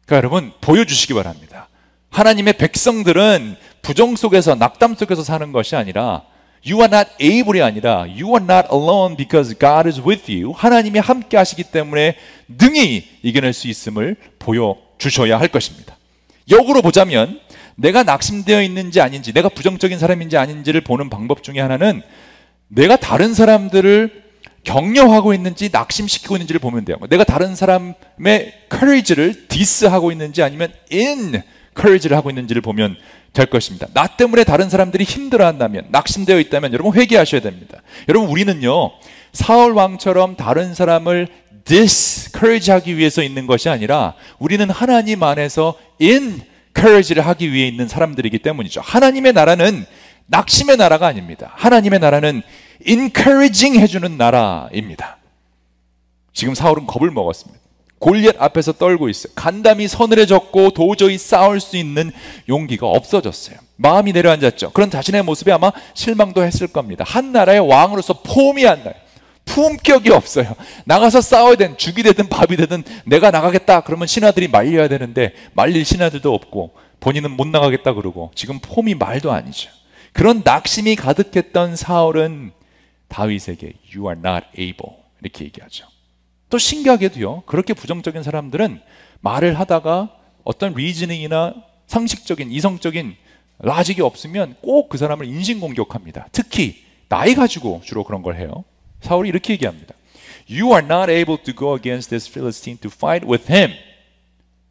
그러니까 0.06 0.16
여러분, 0.16 0.54
보여주시기 0.62 1.14
바랍니다. 1.14 1.68
하나님의 2.10 2.54
백성들은 2.54 3.58
부정 3.82 4.16
속에서, 4.16 4.56
낙담 4.56 4.96
속에서 4.96 5.24
사는 5.24 5.52
것이 5.52 5.76
아니라, 5.76 6.24
You 6.66 6.82
are 6.82 6.90
not 6.94 7.12
able이 7.22 7.62
아니라 7.62 8.00
You 8.02 8.28
are 8.30 8.44
not 8.44 8.70
alone 8.72 9.18
because 9.18 9.58
God 9.60 9.88
is 9.88 10.02
with 10.02 10.32
you. 10.32 10.54
하나님이 10.56 11.00
함께 11.00 11.36
하시기 11.36 11.64
때문에 11.64 12.16
능히 12.48 13.08
이겨낼 13.24 13.54
수 13.54 13.68
있음을 13.68 14.16
보여주셔야 14.40 15.38
할 15.40 15.50
것입니다. 15.50 15.98
역으로 16.50 16.82
보자면 16.82 17.40
내가 17.80 18.04
낙심되어 18.04 18.62
있는지 18.62 19.02
아닌지, 19.02 19.34
내가 19.34 19.50
부정적인 19.50 19.98
사람인지 19.98 20.38
아닌지를 20.38 20.82
보는 20.82 21.10
방법 21.10 21.44
중에 21.44 21.60
하나는 21.60 22.02
내가 22.68 22.98
다른 22.98 23.34
사람들을 23.34 24.24
격려하고 24.64 25.34
있는지 25.34 25.70
낙심시키고 25.72 26.36
있는지를 26.36 26.60
보면 26.60 26.86
돼요. 26.86 26.98
내가 27.10 27.24
다른 27.24 27.56
사람의 27.56 28.54
courage를 28.70 29.48
디스하고 29.48 30.12
있는지 30.12 30.44
아니면 30.44 30.72
in 30.92 31.42
courage를 31.76 32.18
하고 32.18 32.30
있는지를 32.30 32.62
보면 32.62 32.98
될 33.32 33.46
것입니다. 33.46 33.88
나 33.94 34.08
때문에 34.08 34.44
다른 34.44 34.70
사람들이 34.70 35.04
힘들어한다면, 35.06 35.88
낙심되어 35.92 36.40
있다면 36.40 36.74
여러분 36.74 36.94
회개하셔야 36.94 37.42
됩니다. 37.42 37.82
여러분 38.10 38.30
우리는요 38.30 38.92
사울 39.32 39.74
왕처럼 39.74 40.36
다른 40.36 40.74
사람을 40.74 41.28
discourage 41.64 42.74
하기 42.74 42.98
위해서 42.98 43.24
있는 43.24 43.48
것이 43.48 43.70
아니라 43.70 44.16
우리는 44.40 44.70
하나님 44.70 45.24
안에서 45.24 45.76
encourage를 46.80 47.26
하기 47.28 47.52
위해 47.52 47.68
있는 47.68 47.88
사람들이기 47.88 48.40
때문이죠. 48.40 48.82
하나님의 48.82 49.34
나라는 49.34 49.86
낙심의 50.28 50.78
나라가 50.78 51.08
아닙니다. 51.08 51.52
하나님의 51.56 52.00
나라는 52.00 52.42
encouraging 52.88 53.80
해주는 53.80 54.18
나라입니다. 54.18 55.18
지금 56.34 56.56
사울은 56.56 56.86
겁을 56.88 57.12
먹었습니다. 57.12 57.60
골리앗 58.00 58.36
앞에서 58.40 58.72
떨고 58.74 59.10
있어요. 59.10 59.34
간담이 59.36 59.90
서늘해졌고 59.90 60.70
도저히 60.70 61.18
싸울 61.18 61.60
수 61.60 61.76
있는 61.76 62.12
용기가 62.48 62.88
없어졌어요. 62.88 63.58
마음이 63.76 64.14
내려앉았죠. 64.14 64.72
그런 64.72 64.90
자신의 64.90 65.24
모습에 65.24 65.52
아마 65.52 65.72
실망도 65.94 66.44
했을 66.44 66.68
겁니다. 66.68 67.04
한 67.06 67.34
나라의 67.34 67.60
왕으로서 67.60 68.22
폼이 68.24 68.66
안 68.66 68.84
나요. 68.84 68.94
품격이 69.50 70.12
없어요. 70.12 70.56
나가서 70.86 71.22
싸워야 71.22 71.56
된 71.56 71.76
죽이 71.76 72.04
되든 72.04 72.30
밥이 72.30 72.56
되든 72.56 72.84
내가 73.06 73.32
나가겠다 73.32 73.82
그러면 73.82 74.08
신하들이 74.08 74.48
말려야 74.48 74.88
되는데 74.88 75.34
말릴 75.54 75.84
신하들도 75.84 76.34
없고 76.34 76.76
본인은 77.00 77.32
못 77.32 77.48
나가겠다 77.48 77.94
그러고 77.94 78.32
지금 78.36 78.60
폼이 78.60 78.96
말도 78.96 79.32
아니죠. 79.32 79.72
그런 80.14 80.42
낙심이 80.44 80.96
가득했던 80.96 81.76
사울은 81.76 82.52
다윗에게 83.08 83.74
you 83.94 84.08
are 84.08 84.20
not 84.20 84.46
able 84.58 84.98
이렇게 85.22 85.46
얘기하죠. 85.46 85.86
또 86.50 86.58
신기하게도요, 86.58 87.44
그렇게 87.46 87.74
부정적인 87.74 88.24
사람들은 88.24 88.82
말을 89.22 89.60
하다가 89.60 90.10
어떤 90.44 90.74
리즈닝이나 90.74 91.54
상식적인, 91.88 92.52
이성적인 92.52 93.16
라직이 93.60 94.02
없으면 94.02 94.56
꼭 94.62 94.90
그 94.90 94.98
사람을 94.98 95.26
인신공격합니다. 95.26 96.28
특히 96.32 96.84
나이 97.08 97.36
가지고 97.36 97.82
주로 97.84 98.04
그런 98.04 98.22
걸 98.22 98.36
해요. 98.38 98.64
사울이 99.02 99.30
이렇게 99.30 99.54
얘기합니다. 99.54 99.96
You 100.50 100.72
are 100.72 100.84
not 100.86 101.12
able 101.12 101.38
to 101.44 101.54
go 101.54 101.76
against 101.76 102.10
this 102.10 102.30
Philistine 102.30 102.78
to 102.82 102.90
fight 102.94 103.28
with 103.28 103.52
him. 103.52 103.74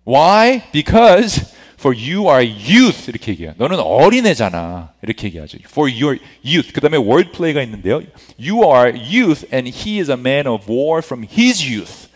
Why? 0.05 0.63
Because 0.73 1.55
For 1.79 1.95
you 1.97 2.29
are 2.29 2.45
youth 2.45 3.09
이렇게 3.09 3.31
얘기해요. 3.33 3.55
너는 3.57 3.79
어린애잖아. 3.79 4.95
이렇게 5.03 5.29
얘기하죠. 5.29 5.59
For 5.67 5.89
your 5.89 6.19
youth. 6.45 6.73
그 6.73 6.81
다음에 6.81 6.97
word 6.97 7.31
play가 7.31 7.63
있는데요. 7.63 8.03
You 8.37 8.65
are 8.65 8.91
youth 8.91 9.47
and 9.55 9.71
he 9.71 10.01
is 10.01 10.11
a 10.11 10.17
man 10.17 10.49
of 10.49 10.69
war 10.69 10.99
from 10.99 11.25
his 11.25 11.63
youth. 11.63 12.09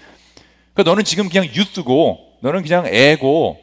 그러니까 0.75 0.91
너는 0.91 1.05
지금 1.05 1.29
그냥 1.29 1.47
youth고 1.47 2.39
너는 2.41 2.63
그냥 2.63 2.87
애고 2.87 3.59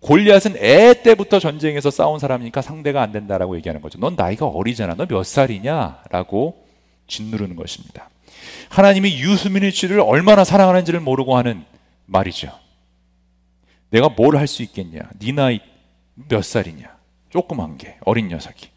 골리앗은 0.00 0.56
애 0.56 0.94
때부터 1.02 1.38
전쟁에서 1.38 1.90
싸운 1.90 2.18
사람이니까 2.18 2.62
상대가 2.62 3.02
안 3.02 3.12
된다라고 3.12 3.56
얘기하는 3.56 3.82
거죠. 3.82 3.98
넌 3.98 4.16
나이가 4.16 4.46
어리잖아. 4.46 4.94
너 4.94 5.04
몇 5.06 5.24
살이냐라고 5.26 6.63
짓누르는 7.06 7.56
것입니다. 7.56 8.08
하나님이 8.68 9.20
유스미니치를 9.20 10.00
얼마나 10.00 10.44
사랑하는지를 10.44 11.00
모르고 11.00 11.36
하는 11.36 11.64
말이죠. 12.06 12.50
내가 13.90 14.08
뭘 14.08 14.36
할 14.36 14.46
수 14.48 14.62
있겠냐? 14.62 15.00
네 15.18 15.32
나이 15.32 15.60
몇 16.14 16.44
살이냐? 16.44 16.94
조그만 17.30 17.78
게 17.78 17.96
어린 18.04 18.28
녀석이. 18.28 18.68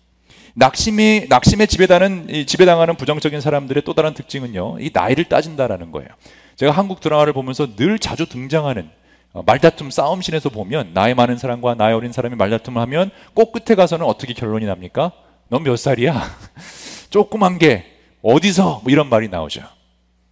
낙심이 0.56 1.28
낙심에 1.30 1.68
지배당하는 1.68 2.46
지배당하는 2.48 2.96
부정적인 2.96 3.42
사람들의 3.42 3.84
또 3.84 3.94
다른 3.94 4.14
특징은요. 4.14 4.78
이 4.80 4.90
나이를 4.94 5.26
따진다라는 5.26 5.92
거예요. 5.92 6.10
제가 6.56 6.72
한국 6.72 7.00
드라마를 7.00 7.34
보면서 7.34 7.76
늘 7.76 8.00
자주 8.00 8.28
등장하는 8.28 8.90
어, 9.34 9.44
말다툼 9.44 9.92
싸움신에서 9.92 10.50
보면 10.50 10.92
나이 10.94 11.14
많은 11.14 11.38
사람과 11.38 11.76
나이 11.76 11.94
어린 11.94 12.12
사람이 12.12 12.36
말다툼을 12.36 12.82
하면 12.84 13.12
꼭 13.36 13.52
끝에 13.52 13.76
가서는 13.76 14.06
어떻게 14.06 14.34
결론이 14.34 14.66
납니까? 14.66 15.12
넌 15.50 15.64
몇 15.64 15.78
살이야? 15.78 16.24
조그만 17.12 17.60
게 17.60 17.86
어디서 18.22 18.82
뭐 18.84 18.92
이런 18.92 19.10
말이 19.10 19.30
나오죠. 19.30 19.62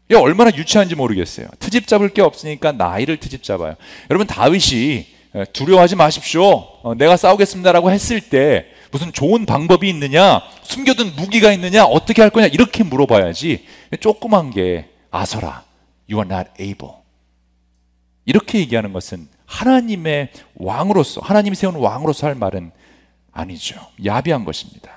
이게 0.07 0.15
얼마나 0.17 0.51
유치한지 0.55 0.95
모르겠어요. 0.95 1.47
트집 1.59 1.87
잡을 1.87 2.09
게 2.09 2.21
없으니까 2.21 2.71
나이를 2.71 3.17
트집 3.17 3.43
잡아요. 3.43 3.75
여러분 4.09 4.27
다윗이 4.27 5.07
두려워하지 5.51 5.95
마십시오. 5.95 6.43
어, 6.83 6.93
내가 6.95 7.17
싸우겠습니다라고 7.17 7.91
했을 7.91 8.21
때 8.21 8.67
무슨 8.91 9.11
좋은 9.11 9.45
방법이 9.45 9.89
있느냐, 9.89 10.41
숨겨둔 10.63 11.13
무기가 11.17 11.51
있느냐, 11.51 11.83
어떻게 11.83 12.21
할 12.21 12.31
거냐 12.31 12.47
이렇게 12.47 12.83
물어봐야지. 12.83 13.65
조그만 13.99 14.51
게 14.51 14.89
아서라, 15.11 15.65
you 16.09 16.23
are 16.23 16.33
not 16.33 16.51
able. 16.61 16.93
이렇게 18.25 18.59
얘기하는 18.59 18.93
것은 18.93 19.27
하나님의 19.45 20.29
왕으로서 20.55 21.21
하나님이 21.21 21.55
세운 21.55 21.75
왕으로서 21.75 22.27
할 22.27 22.35
말은 22.35 22.71
아니죠. 23.33 23.75
야비한 24.05 24.45
것입니다. 24.45 24.94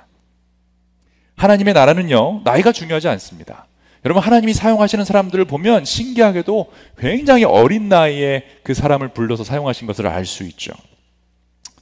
하나님의 1.39 1.73
나라는요 1.73 2.43
나이가 2.45 2.73
중요하지 2.73 3.09
않습니다. 3.09 3.67
여러분 4.05 4.23
하나님이 4.23 4.53
사용하시는 4.53 5.05
사람들을 5.05 5.45
보면 5.47 5.85
신기하게도 5.85 6.67
굉장히 6.99 7.45
어린 7.45 7.89
나이에 7.89 8.45
그 8.63 8.75
사람을 8.75 9.09
불러서 9.09 9.45
사용하신 9.45 9.87
것을 9.87 10.07
알 10.07 10.27
수 10.27 10.43
있죠. 10.45 10.73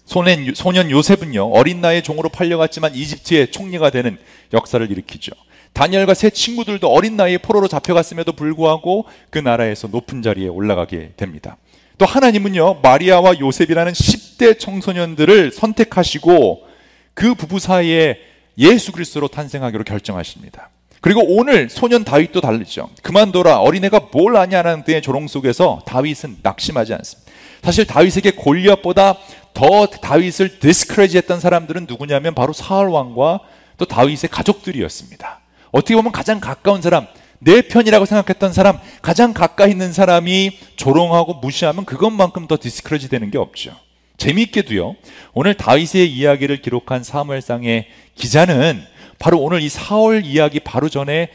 소년, 0.05 0.55
소년 0.55 0.91
요셉은요 0.91 1.51
어린 1.51 1.81
나이에 1.81 2.03
종으로 2.03 2.29
팔려갔지만 2.29 2.95
이집트의 2.95 3.51
총리가 3.51 3.91
되는 3.91 4.19
역사를 4.53 4.89
일으키죠. 4.89 5.33
다니엘과 5.73 6.15
세 6.15 6.31
친구들도 6.31 6.89
어린 6.89 7.17
나이에 7.17 7.39
포로로 7.39 7.67
잡혀갔음에도 7.67 8.33
불구하고 8.33 9.07
그 9.31 9.39
나라에서 9.39 9.89
높은 9.89 10.23
자리에 10.23 10.49
올라가게 10.49 11.13
됩니다. 11.17 11.57
또 11.99 12.05
하나님은요 12.05 12.81
마리아와 12.83 13.41
요셉이라는 13.41 13.93
10대 13.93 14.59
청소년들을 14.59 15.51
선택하시고 15.53 16.67
그 17.15 17.35
부부 17.35 17.59
사이에 17.59 18.19
예수 18.59 18.93
그리스도로 18.93 19.29
탄생하기로 19.29 19.85
결정하십니다. 19.85 20.71
그리고 21.01 21.23
오늘 21.25 21.69
소년 21.71 22.05
다윗도 22.05 22.41
다르죠. 22.41 22.89
그만둬라. 23.03 23.61
어린애가 23.61 24.09
뭘 24.13 24.37
아냐라는 24.37 24.85
등의 24.85 25.03
조롱 25.03 25.29
속에서 25.29 25.83
다윗은 25.87 26.39
낙심하지 26.43 26.95
않습니다. 26.95 27.33
사실 27.63 27.87
다윗에게 27.87 28.33
골리앗보다 28.33 29.17
더 29.55 29.87
다윗을 29.87 30.59
디스크레지 30.59 31.17
했던 31.17 31.41
사람들은 31.41 31.87
누구냐면 31.89 32.35
바로 32.35 32.53
사울 32.53 32.89
왕과 32.89 33.41
또 33.77 33.85
다윗의 33.85 34.31
가족들이었습니다. 34.31 35.41
어떻게 35.71 35.95
보면 35.95 36.13
가장 36.13 36.41
가까운 36.41 36.83
사람, 36.83 37.07
내 37.39 37.63
편이라고 37.63 38.05
생각했던 38.05 38.53
사람, 38.53 38.79
가장 39.03 39.33
가까이 39.33 39.71
있는 39.71 39.93
사람이 39.93 40.59
조롱하고 40.77 41.35
무시하면 41.35 41.85
그것만큼 41.85 42.47
더 42.47 42.57
디스크레지 42.61 43.09
되는 43.09 43.31
게 43.31 43.39
없죠. 43.39 43.77
재미있게도요. 44.17 44.97
오늘 45.35 45.55
다윗의 45.55 46.11
이야기를 46.11 46.63
기록한 46.63 47.05
사무엘상의 47.05 47.87
기자는 48.15 48.83
바로 49.19 49.39
오늘 49.41 49.63
이 49.63 49.69
사울 49.69 50.25
이야기 50.25 50.61
바로 50.61 50.89
전에 50.89 51.29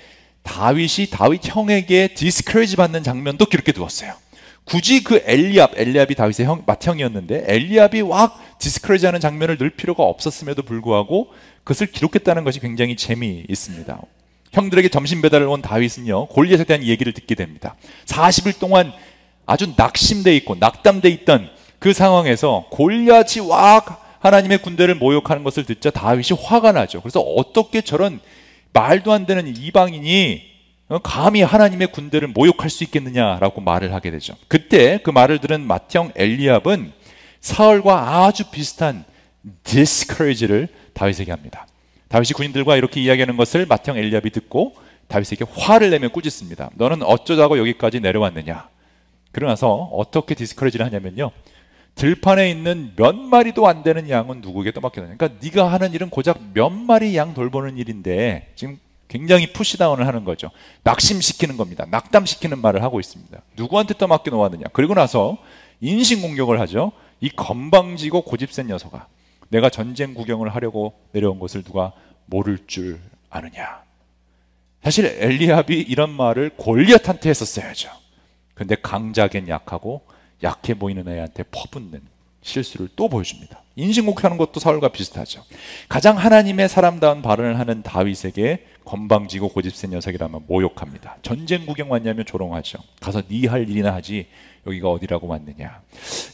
다윗이 0.43 1.07
다윗 1.11 1.41
형에게 1.43 2.09
디스커리지 2.15 2.75
받는 2.75 3.03
장면도 3.03 3.45
기록해 3.45 3.71
두었어요. 3.71 4.13
굳이 4.63 5.03
그 5.03 5.23
엘리압, 5.25 5.73
엘리압이 5.75 6.15
다윗의 6.15 6.45
형, 6.45 6.63
맏형이었는데 6.65 7.45
엘리압이 7.47 8.01
왁 8.01 8.57
디스커리지 8.59 9.05
하는 9.05 9.19
장면을 9.19 9.57
넣을 9.57 9.71
필요가 9.71 10.03
없었음에도 10.03 10.61
불구하고 10.63 11.29
그것을 11.63 11.87
기록했다는 11.87 12.43
것이 12.43 12.59
굉장히 12.59 12.95
재미있습니다. 12.95 14.01
형들에게 14.53 14.89
점심 14.89 15.21
배달을 15.21 15.47
온 15.47 15.61
다윗은요, 15.61 16.27
골리앗에 16.27 16.65
대한 16.65 16.83
얘기를 16.83 17.13
듣게 17.13 17.35
됩니다. 17.35 17.75
40일 18.05 18.59
동안 18.59 18.91
아주 19.45 19.73
낙심돼 19.75 20.35
있고 20.37 20.55
낙담돼 20.55 21.09
있던 21.09 21.49
그 21.81 21.93
상황에서 21.93 22.67
골리앗이 22.69 23.39
와 23.49 23.83
하나님의 24.19 24.59
군대를 24.59 24.93
모욕하는 24.93 25.43
것을 25.43 25.65
듣자 25.65 25.89
다윗이 25.89 26.39
화가 26.39 26.73
나죠. 26.73 27.01
그래서 27.01 27.21
어떻게 27.21 27.81
저런 27.81 28.19
말도 28.71 29.11
안 29.11 29.25
되는 29.25 29.47
이방인이 29.47 30.43
어, 30.89 30.99
감히 30.99 31.41
하나님의 31.41 31.91
군대를 31.91 32.27
모욕할 32.27 32.69
수 32.69 32.83
있겠느냐라고 32.83 33.61
말을 33.61 33.95
하게 33.95 34.11
되죠. 34.11 34.35
그때 34.47 34.99
그 35.01 35.09
말을 35.09 35.39
들은 35.39 35.61
맏형 35.61 36.11
엘리압은 36.15 36.93
사울과 37.39 38.25
아주 38.25 38.51
비슷한 38.51 39.03
discourage를 39.63 40.67
다윗에게 40.93 41.31
합니다. 41.31 41.65
다윗이 42.09 42.33
군인들과 42.35 42.75
이렇게 42.75 43.01
이야기하는 43.01 43.37
것을 43.37 43.65
맏형 43.65 43.97
엘리압이 43.97 44.29
듣고 44.29 44.75
다윗에게 45.07 45.45
화를 45.51 45.89
내며 45.89 46.09
꾸짖습니다. 46.09 46.69
너는 46.75 47.01
어쩌자고 47.01 47.57
여기까지 47.57 48.01
내려왔느냐? 48.01 48.69
그러나서 49.31 49.89
어떻게 49.93 50.35
디스커리지를 50.35 50.85
하냐면요. 50.85 51.31
들판에 51.95 52.49
있는 52.49 52.93
몇 52.95 53.15
마리도 53.15 53.67
안 53.67 53.83
되는 53.83 54.09
양은 54.09 54.41
누구에게 54.41 54.71
떠맡겨놓냐. 54.71 55.15
그러니까 55.17 55.39
네가 55.43 55.71
하는 55.71 55.93
일은 55.93 56.09
고작 56.09 56.39
몇 56.53 56.69
마리 56.69 57.15
양 57.15 57.33
돌보는 57.33 57.77
일인데 57.77 58.51
지금 58.55 58.79
굉장히 59.07 59.51
푸시다운을 59.51 60.07
하는 60.07 60.23
거죠. 60.23 60.51
낙심시키는 60.83 61.57
겁니다. 61.57 61.85
낙담시키는 61.89 62.59
말을 62.59 62.81
하고 62.81 62.99
있습니다. 62.99 63.41
누구한테 63.57 63.93
떠맡겨 63.97 64.31
놓았느냐. 64.31 64.67
그리고 64.71 64.93
나서 64.93 65.37
인신공격을 65.81 66.59
하죠. 66.61 66.93
이 67.19 67.29
건방지고 67.29 68.21
고집센 68.21 68.67
녀석아. 68.67 69.07
내가 69.49 69.69
전쟁 69.69 70.13
구경을 70.13 70.55
하려고 70.55 70.93
내려온 71.11 71.39
것을 71.39 71.61
누가 71.61 71.91
모를 72.25 72.59
줄 72.67 73.01
아느냐. 73.29 73.83
사실 74.81 75.05
엘리압이 75.05 75.79
이런 75.79 76.09
말을 76.09 76.51
골리앗한테 76.55 77.29
했었어야죠. 77.29 77.89
근데 78.53 78.75
강자겐 78.75 79.49
약하고 79.49 80.01
약해 80.43 80.73
보이는 80.73 81.07
애한테 81.07 81.43
퍼붓는 81.43 82.01
실수를 82.43 82.89
또 82.95 83.07
보여줍니다. 83.07 83.61
인신공격하는 83.75 84.37
것도 84.37 84.59
사울과 84.59 84.89
비슷하죠. 84.89 85.43
가장 85.87 86.17
하나님의 86.17 86.67
사람다운 86.69 87.21
발언을 87.21 87.59
하는 87.59 87.83
다윗에게 87.83 88.65
건방지고 88.83 89.49
고집센 89.49 89.91
녀석이라면 89.91 90.45
모욕합니다. 90.47 91.17
전쟁 91.21 91.65
구경 91.65 91.91
왔냐면 91.91 92.25
조롱하죠. 92.25 92.79
가서 92.99 93.21
네 93.29 93.47
할 93.47 93.69
일이나 93.69 93.93
하지 93.93 94.27
여기가 94.65 94.89
어디라고 94.89 95.27
왔느냐. 95.27 95.81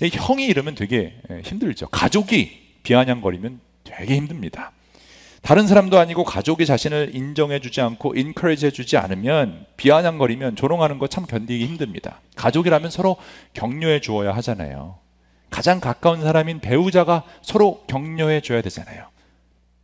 형이 0.02 0.46
이러면 0.46 0.76
되게 0.76 1.14
힘들죠. 1.44 1.88
가족이 1.90 2.78
비아냥거리면 2.84 3.60
되게 3.84 4.16
힘듭니다. 4.16 4.72
다른 5.42 5.68
사람도 5.68 5.98
아니고 6.00 6.24
가족이 6.24 6.66
자신을 6.66 7.12
인정해 7.14 7.60
주지 7.60 7.80
않고 7.82 8.16
encourage 8.16 8.66
해 8.68 8.72
주지 8.72 8.98
않으면 8.98 9.66
비아냥거리면 9.78 10.56
조롱하는 10.56 11.00
거 11.00 11.08
참 11.08 11.26
견디기 11.26 11.66
힘듭니다. 11.66 12.20
가족이라면 12.36 12.90
서로 12.92 13.18
격려해 13.54 14.02
주어야 14.02 14.36
하잖아요. 14.36 15.00
가장 15.50 15.80
가까운 15.80 16.22
사람인 16.22 16.60
배우자가 16.60 17.24
서로 17.42 17.84
격려해 17.88 18.42
줘야 18.42 18.62
되잖아요. 18.62 19.08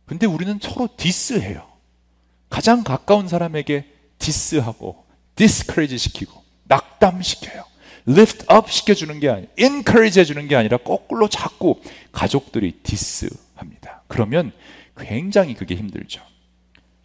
근데 0.04 0.26
우리는 0.26 0.58
서로 0.60 0.88
디스해요. 0.96 1.66
가장 2.50 2.84
가까운 2.84 3.26
사람에게 3.26 3.86
디스하고 4.18 5.04
discourage 5.36 5.96
시키고 5.96 6.42
낙담시켜요. 6.64 7.64
lift 8.06 8.46
up 8.54 8.70
시켜주는 8.70 9.18
게 9.18 9.30
아니라 9.30 9.48
encourage 9.58 10.20
해주는 10.20 10.46
게 10.46 10.56
아니라 10.56 10.76
거꾸로 10.76 11.28
자꾸 11.28 11.80
가족들이 12.12 12.72
디스합니다. 12.82 14.02
그러면 14.08 14.52
굉장히 14.96 15.54
그게 15.54 15.74
힘들죠. 15.74 16.22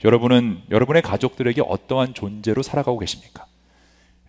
여러분은 0.04 0.64
여러분의 0.70 1.02
가족들에게 1.02 1.62
어떠한 1.62 2.14
존재로 2.14 2.62
살아가고 2.62 3.00
계십니까? 3.00 3.46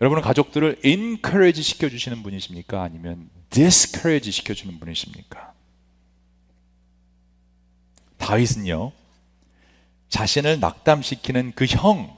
여러분은 0.01 0.23
가족들을 0.23 0.81
encourage 0.83 1.61
시켜주시는 1.61 2.23
분이십니까? 2.23 2.81
아니면 2.81 3.29
discourage 3.49 4.31
시켜주는 4.31 4.79
분이십니까? 4.79 5.53
다윗은요, 8.17 8.91
자신을 10.09 10.59
낙담시키는 10.59 11.53
그 11.55 11.65
형, 11.65 12.17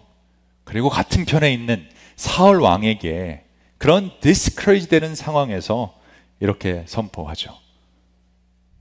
그리고 0.64 0.90
같은 0.90 1.26
편에 1.26 1.54
있는 1.54 1.88
사울 2.16 2.60
왕에게 2.62 3.46
그런 3.78 4.12
discourage 4.22 4.90
되는 4.90 5.14
상황에서 5.14 6.00
이렇게 6.40 6.84
선포하죠. 6.88 7.58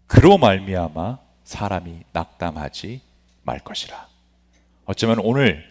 그로 0.07 0.39
말미암아 0.39 1.19
사람이 1.45 2.03
낙담하지 2.13 3.01
말 3.43 3.61
것이라. 3.61 4.09
어쩌면 4.85 5.19
오늘 5.21 5.71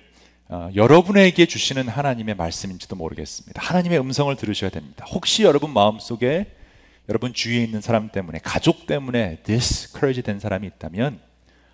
어, 0.50 0.70
여러분에게 0.76 1.46
주시는 1.46 1.88
하나님의 1.88 2.36
말씀인지도 2.36 2.96
모르겠습니다. 2.98 3.62
하나님의 3.62 4.00
음성을 4.00 4.36
들으셔야 4.36 4.70
됩니다. 4.70 5.06
혹시 5.10 5.44
여러분 5.44 5.72
마음속에 5.72 6.58
여러분 7.08 7.34
주위에 7.34 7.64
있는 7.64 7.82
사람 7.82 8.10
때문에 8.10 8.40
가족 8.44 8.86
때문에 8.86 9.38
discourage 9.44 10.24
된 10.24 10.40
사람이 10.40 10.68
있다면 10.68 11.22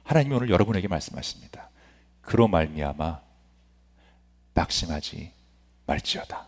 하나님이 0.04 0.36
오늘 0.36 0.50
여러분에게 0.50 0.88
말씀하십니다. 0.88 1.70
그로 2.22 2.48
말미암아 2.48 3.20
낙심하지 4.54 5.32
말지어다. 5.86 6.47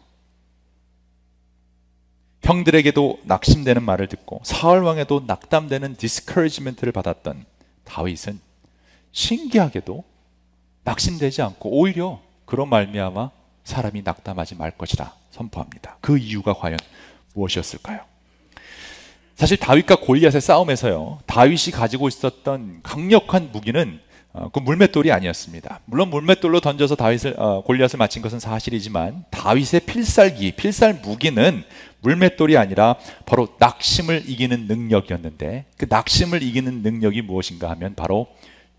형들에게도 2.49 3.19
낙심되는 3.25 3.83
말을 3.83 4.07
듣고 4.07 4.41
사울 4.43 4.83
왕에도 4.83 5.23
낙담되는 5.27 5.95
디스커리지멘트를 5.97 6.91
받았던 6.91 7.45
다윗은 7.83 8.39
신기하게도 9.11 10.03
낙심되지 10.83 11.43
않고 11.43 11.69
오히려 11.69 12.19
그런 12.45 12.67
말미암아 12.69 13.29
사람이 13.63 14.01
낙담하지 14.01 14.55
말 14.55 14.71
것이라 14.71 15.13
선포합니다. 15.29 15.97
그 16.01 16.17
이유가 16.17 16.53
과연 16.53 16.79
무엇이었을까요? 17.35 17.99
사실 19.35 19.57
다윗과 19.57 19.97
골리앗의 19.97 20.41
싸움에서요. 20.41 21.19
다윗이 21.27 21.71
가지고 21.71 22.07
있었던 22.07 22.79
강력한 22.81 23.51
무기는 23.51 24.01
어, 24.31 24.49
그 24.49 24.59
물맷돌이 24.59 25.11
아니었습니다. 25.11 25.79
물론 25.85 26.09
물맷돌로 26.09 26.59
던져서 26.59 26.95
다윗을 26.95 27.35
어, 27.37 27.63
골리앗을 27.63 27.97
맞힌 27.97 28.21
것은 28.21 28.39
사실이지만 28.39 29.25
다윗의 29.31 29.81
필살기, 29.81 30.51
필살 30.51 31.01
무기는 31.03 31.63
물맷돌이 32.01 32.55
아니라 32.55 32.95
바로 33.25 33.47
낙심을 33.57 34.23
이기는 34.27 34.67
능력이었는데 34.67 35.65
그 35.77 35.87
낙심을 35.89 36.43
이기는 36.43 36.81
능력이 36.81 37.23
무엇인가 37.23 37.69
하면 37.71 37.95
바로 37.95 38.27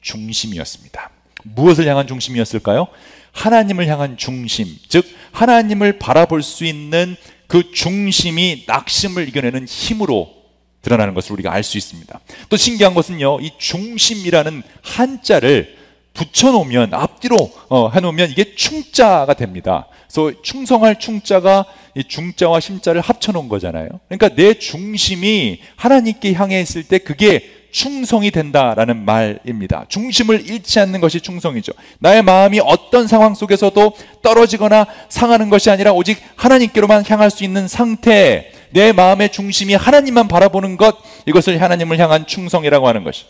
중심이었습니다. 0.00 1.10
무엇을 1.42 1.86
향한 1.86 2.06
중심이었을까요? 2.06 2.86
하나님을 3.32 3.86
향한 3.88 4.16
중심, 4.16 4.66
즉 4.88 5.04
하나님을 5.32 5.98
바라볼 5.98 6.42
수 6.42 6.64
있는 6.64 7.16
그 7.46 7.72
중심이 7.72 8.64
낙심을 8.66 9.28
이겨내는 9.28 9.66
힘으로 9.66 10.39
드러나는 10.82 11.14
것을 11.14 11.32
우리가 11.32 11.52
알 11.52 11.62
수 11.62 11.78
있습니다. 11.78 12.20
또 12.48 12.56
신기한 12.56 12.94
것은요, 12.94 13.40
이 13.40 13.52
중심이라는 13.58 14.62
한자를 14.82 15.76
붙여놓으면 16.14 16.94
앞뒤로 16.94 17.36
어, 17.68 17.90
해놓으면 17.90 18.30
이게 18.30 18.54
충자가 18.54 19.34
됩니다. 19.34 19.86
그래서 20.08 20.32
충성할 20.42 20.98
충자가 20.98 21.64
이 21.94 22.04
중자와 22.04 22.60
심자를 22.60 23.00
합쳐놓은 23.00 23.48
거잖아요. 23.48 23.88
그러니까 24.08 24.28
내 24.34 24.54
중심이 24.54 25.60
하나님께 25.76 26.32
향해 26.34 26.60
있을 26.60 26.82
때 26.82 26.98
그게 26.98 27.60
충성이 27.70 28.32
된다라는 28.32 29.04
말입니다. 29.04 29.86
중심을 29.88 30.48
잃지 30.48 30.80
않는 30.80 31.00
것이 31.00 31.20
충성이죠. 31.20 31.72
나의 32.00 32.22
마음이 32.22 32.60
어떤 32.64 33.06
상황 33.06 33.34
속에서도 33.34 33.92
떨어지거나 34.22 34.86
상하는 35.08 35.50
것이 35.50 35.70
아니라 35.70 35.92
오직 35.92 36.18
하나님께로만 36.34 37.04
향할 37.08 37.30
수 37.30 37.44
있는 37.44 37.68
상태, 37.68 38.50
내 38.70 38.92
마음의 38.92 39.32
중심이 39.32 39.74
하나님만 39.74 40.28
바라보는 40.28 40.76
것, 40.76 40.96
이것을 41.26 41.60
하나님을 41.60 41.98
향한 41.98 42.26
충성이라고 42.26 42.88
하는 42.88 43.04
것이. 43.04 43.24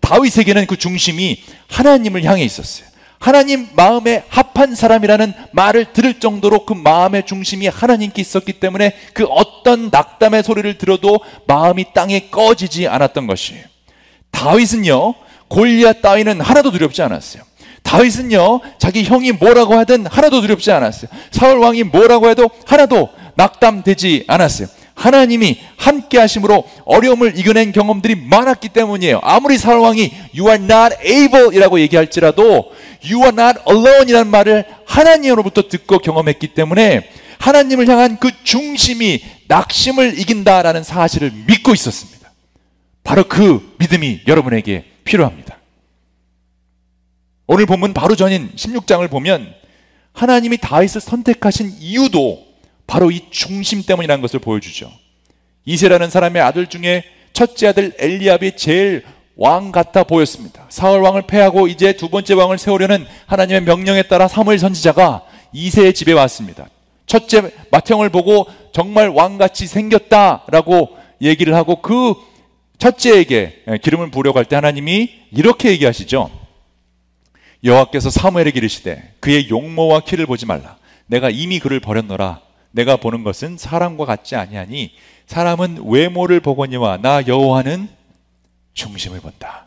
다윗에게는 0.00 0.66
그 0.66 0.76
중심이 0.76 1.42
하나님을 1.68 2.24
향해 2.24 2.44
있었어요. 2.44 2.86
하나님 3.18 3.68
마음에 3.74 4.24
합한 4.28 4.74
사람이라는 4.74 5.32
말을 5.52 5.92
들을 5.92 6.20
정도로 6.20 6.66
그 6.66 6.74
마음의 6.74 7.24
중심이 7.26 7.66
하나님께 7.66 8.20
있었기 8.20 8.54
때문에 8.54 8.92
그 9.14 9.24
어떤 9.24 9.88
낙담의 9.90 10.42
소리를 10.42 10.78
들어도 10.78 11.20
마음이 11.46 11.86
땅에 11.94 12.28
꺼지지 12.30 12.88
않았던 12.88 13.26
것이에요. 13.26 13.64
다윗은요, 14.30 15.14
골리앗 15.48 16.02
따위는 16.02 16.40
하나도 16.40 16.70
두렵지 16.70 17.02
않았어요. 17.02 17.42
다윗은요, 17.82 18.60
자기 18.78 19.04
형이 19.04 19.32
뭐라고 19.32 19.74
하든 19.78 20.06
하나도 20.06 20.40
두렵지 20.42 20.70
않았어요. 20.72 21.10
사울 21.30 21.58
왕이 21.58 21.84
뭐라고 21.84 22.28
해도 22.28 22.50
하나도 22.66 23.08
낙담되지 23.36 24.24
않았어요. 24.26 24.68
하나님이 24.96 25.60
함께 25.76 26.18
하심으로 26.18 26.64
어려움을 26.86 27.38
이겨낸 27.38 27.70
경험들이 27.70 28.16
많았기 28.16 28.70
때문이에요. 28.70 29.20
아무리 29.22 29.58
사울 29.58 29.80
왕이 29.80 30.10
you 30.36 30.50
are 30.50 30.62
not 30.64 30.96
able 31.04 31.54
이라고 31.54 31.78
얘기할지라도 31.80 32.72
you 33.04 33.18
are 33.22 33.28
not 33.28 33.60
alone 33.68 34.08
이라는 34.08 34.30
말을 34.30 34.64
하나님으로부터 34.86 35.68
듣고 35.68 35.98
경험했기 35.98 36.48
때문에 36.48 37.08
하나님을 37.38 37.86
향한 37.88 38.18
그 38.18 38.30
중심이 38.42 39.22
낙심을 39.48 40.18
이긴다라는 40.18 40.82
사실을 40.82 41.30
믿고 41.46 41.74
있었습니다. 41.74 42.32
바로 43.04 43.24
그 43.28 43.76
믿음이 43.78 44.22
여러분에게 44.26 44.84
필요합니다. 45.04 45.58
오늘 47.46 47.66
본문 47.66 47.92
바로 47.92 48.16
전인 48.16 48.50
16장을 48.56 49.08
보면 49.10 49.54
하나님이 50.14 50.56
다윗을 50.56 51.02
선택하신 51.02 51.74
이유도 51.78 52.45
바로 52.86 53.10
이 53.10 53.22
중심 53.30 53.82
때문이라는 53.82 54.22
것을 54.22 54.40
보여주죠. 54.40 54.90
이세라는 55.64 56.10
사람의 56.10 56.42
아들 56.42 56.66
중에 56.68 57.04
첫째 57.32 57.68
아들 57.68 57.92
엘리압이 57.98 58.56
제일 58.56 59.04
왕 59.36 59.70
같아 59.72 60.04
보였습니다. 60.04 60.66
사울 60.70 61.02
왕을 61.02 61.22
패하고 61.26 61.68
이제 61.68 61.92
두 61.92 62.08
번째 62.08 62.34
왕을 62.34 62.58
세우려는 62.58 63.06
하나님의 63.26 63.62
명령에 63.62 64.02
따라 64.04 64.28
사무엘 64.28 64.58
선지자가 64.58 65.24
이세의 65.52 65.92
집에 65.92 66.12
왔습니다. 66.12 66.68
첫째 67.06 67.52
맏형을 67.70 68.08
보고 68.08 68.46
정말 68.72 69.08
왕같이 69.08 69.66
생겼다라고 69.66 70.96
얘기를 71.20 71.54
하고 71.54 71.82
그 71.82 72.14
첫째에게 72.78 73.64
기름을 73.82 74.10
부려고 74.10 74.38
할때 74.38 74.54
하나님이 74.54 75.10
이렇게 75.32 75.70
얘기하시죠. 75.70 76.30
여호와께서 77.64 78.10
사무엘에게 78.10 78.58
이르시되 78.58 79.14
그의 79.20 79.48
용모와 79.50 80.00
키를 80.00 80.26
보지 80.26 80.46
말라. 80.46 80.76
내가 81.06 81.30
이미 81.30 81.58
그를 81.58 81.80
버렸노라. 81.80 82.40
내가 82.76 82.96
보는 82.96 83.24
것은 83.24 83.56
사람과 83.56 84.04
같지 84.04 84.36
아니하니 84.36 84.92
사람은 85.26 85.84
외모를 85.86 86.40
보거니와 86.40 86.98
나 86.98 87.26
여호와는 87.26 87.88
중심을 88.74 89.20
본다. 89.20 89.66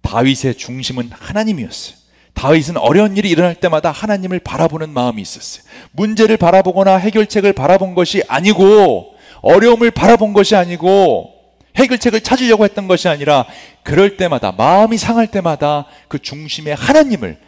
다윗의 0.00 0.56
중심은 0.56 1.10
하나님이었어요. 1.12 1.96
다윗은 2.32 2.78
어려운 2.78 3.16
일이 3.18 3.28
일어날 3.28 3.54
때마다 3.54 3.90
하나님을 3.90 4.38
바라보는 4.40 4.88
마음이 4.88 5.20
있었어요. 5.20 5.64
문제를 5.92 6.38
바라보거나 6.38 6.96
해결책을 6.96 7.52
바라본 7.52 7.94
것이 7.94 8.22
아니고 8.26 9.14
어려움을 9.42 9.90
바라본 9.90 10.32
것이 10.32 10.56
아니고 10.56 11.30
해결책을 11.76 12.22
찾으려고 12.22 12.64
했던 12.64 12.88
것이 12.88 13.08
아니라 13.08 13.44
그럴 13.82 14.16
때마다 14.16 14.52
마음이 14.52 14.96
상할 14.96 15.26
때마다 15.26 15.84
그 16.08 16.18
중심에 16.18 16.72
하나님을 16.72 17.38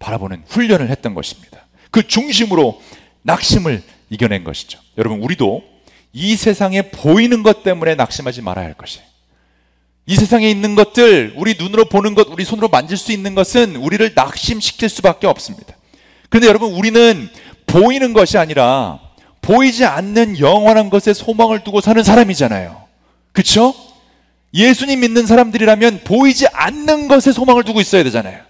바라보는 0.00 0.42
훈련을 0.48 0.90
했던 0.90 1.14
것입니다. 1.14 1.66
그 1.92 2.06
중심으로 2.08 2.80
낙심을 3.22 3.82
이겨낸 4.10 4.44
것이죠. 4.44 4.78
여러분 4.98 5.22
우리도 5.22 5.62
이 6.12 6.36
세상에 6.36 6.82
보이는 6.90 7.42
것 7.42 7.62
때문에 7.62 7.94
낙심하지 7.94 8.42
말아야 8.42 8.66
할 8.66 8.74
것이에요. 8.74 9.06
이 10.06 10.16
세상에 10.16 10.50
있는 10.50 10.74
것들, 10.74 11.34
우리 11.36 11.54
눈으로 11.58 11.84
보는 11.84 12.14
것, 12.14 12.28
우리 12.28 12.44
손으로 12.44 12.68
만질 12.68 12.96
수 12.96 13.12
있는 13.12 13.34
것은 13.34 13.76
우리를 13.76 14.12
낙심시킬 14.14 14.88
수밖에 14.88 15.26
없습니다. 15.28 15.76
그런데 16.28 16.48
여러분, 16.48 16.72
우리는 16.72 17.28
보이는 17.66 18.12
것이 18.12 18.36
아니라 18.36 18.98
보이지 19.40 19.84
않는 19.84 20.40
영원한 20.40 20.90
것에 20.90 21.14
소망을 21.14 21.62
두고 21.62 21.80
사는 21.80 22.02
사람이잖아요. 22.02 22.82
그쵸? 23.32 23.74
예수님 24.54 25.00
믿는 25.00 25.26
사람들이라면 25.26 26.00
보이지 26.04 26.46
않는 26.48 27.08
것에 27.08 27.32
소망을 27.32 27.62
두고 27.62 27.80
있어야 27.80 28.02
되잖아요. 28.02 28.40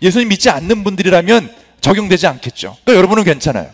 예수님 0.00 0.28
믿지 0.28 0.50
않는 0.50 0.84
분들이라면 0.84 1.52
적용되지 1.80 2.26
않겠죠. 2.26 2.76
그러니까 2.84 2.98
여러분은 2.98 3.24
괜찮아요. 3.24 3.70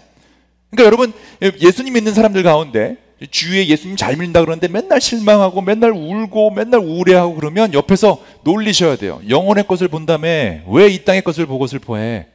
그러니까 0.71 0.87
여러분, 0.87 1.13
예수님 1.61 1.95
믿는 1.95 2.15
사람들 2.15 2.43
가운데 2.43 2.97
주위에 3.31 3.67
예수님 3.67 3.97
잘 3.97 4.17
믿는다 4.17 4.41
그러는데 4.41 4.69
맨날 4.69 5.01
실망하고 5.01 5.61
맨날 5.61 5.91
울고 5.91 6.51
맨날 6.51 6.81
우울해하고 6.81 7.35
그러면 7.35 7.75
옆에서 7.75 8.23
놀리셔야 8.45 8.97
돼요. 8.97 9.21
영혼의 9.29 9.67
것을 9.67 9.89
본다음에 9.89 10.63
왜 10.69 10.89
이 10.89 11.05
땅의 11.05 11.23
것을 11.23 11.47
보고 11.47 11.67
슬퍼해? 11.67 12.27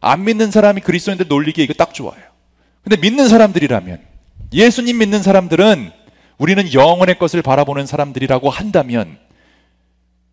안 0.00 0.24
믿는 0.24 0.50
사람이 0.50 0.80
그리스도인들 0.80 1.28
놀리기 1.28 1.62
이거 1.62 1.72
딱 1.74 1.94
좋아요. 1.94 2.20
근데 2.82 2.96
믿는 2.96 3.28
사람들이라면 3.28 4.00
예수님 4.52 4.98
믿는 4.98 5.22
사람들은 5.22 5.90
우리는 6.38 6.72
영혼의 6.74 7.18
것을 7.18 7.40
바라보는 7.42 7.86
사람들이라고 7.86 8.50
한다면 8.50 9.18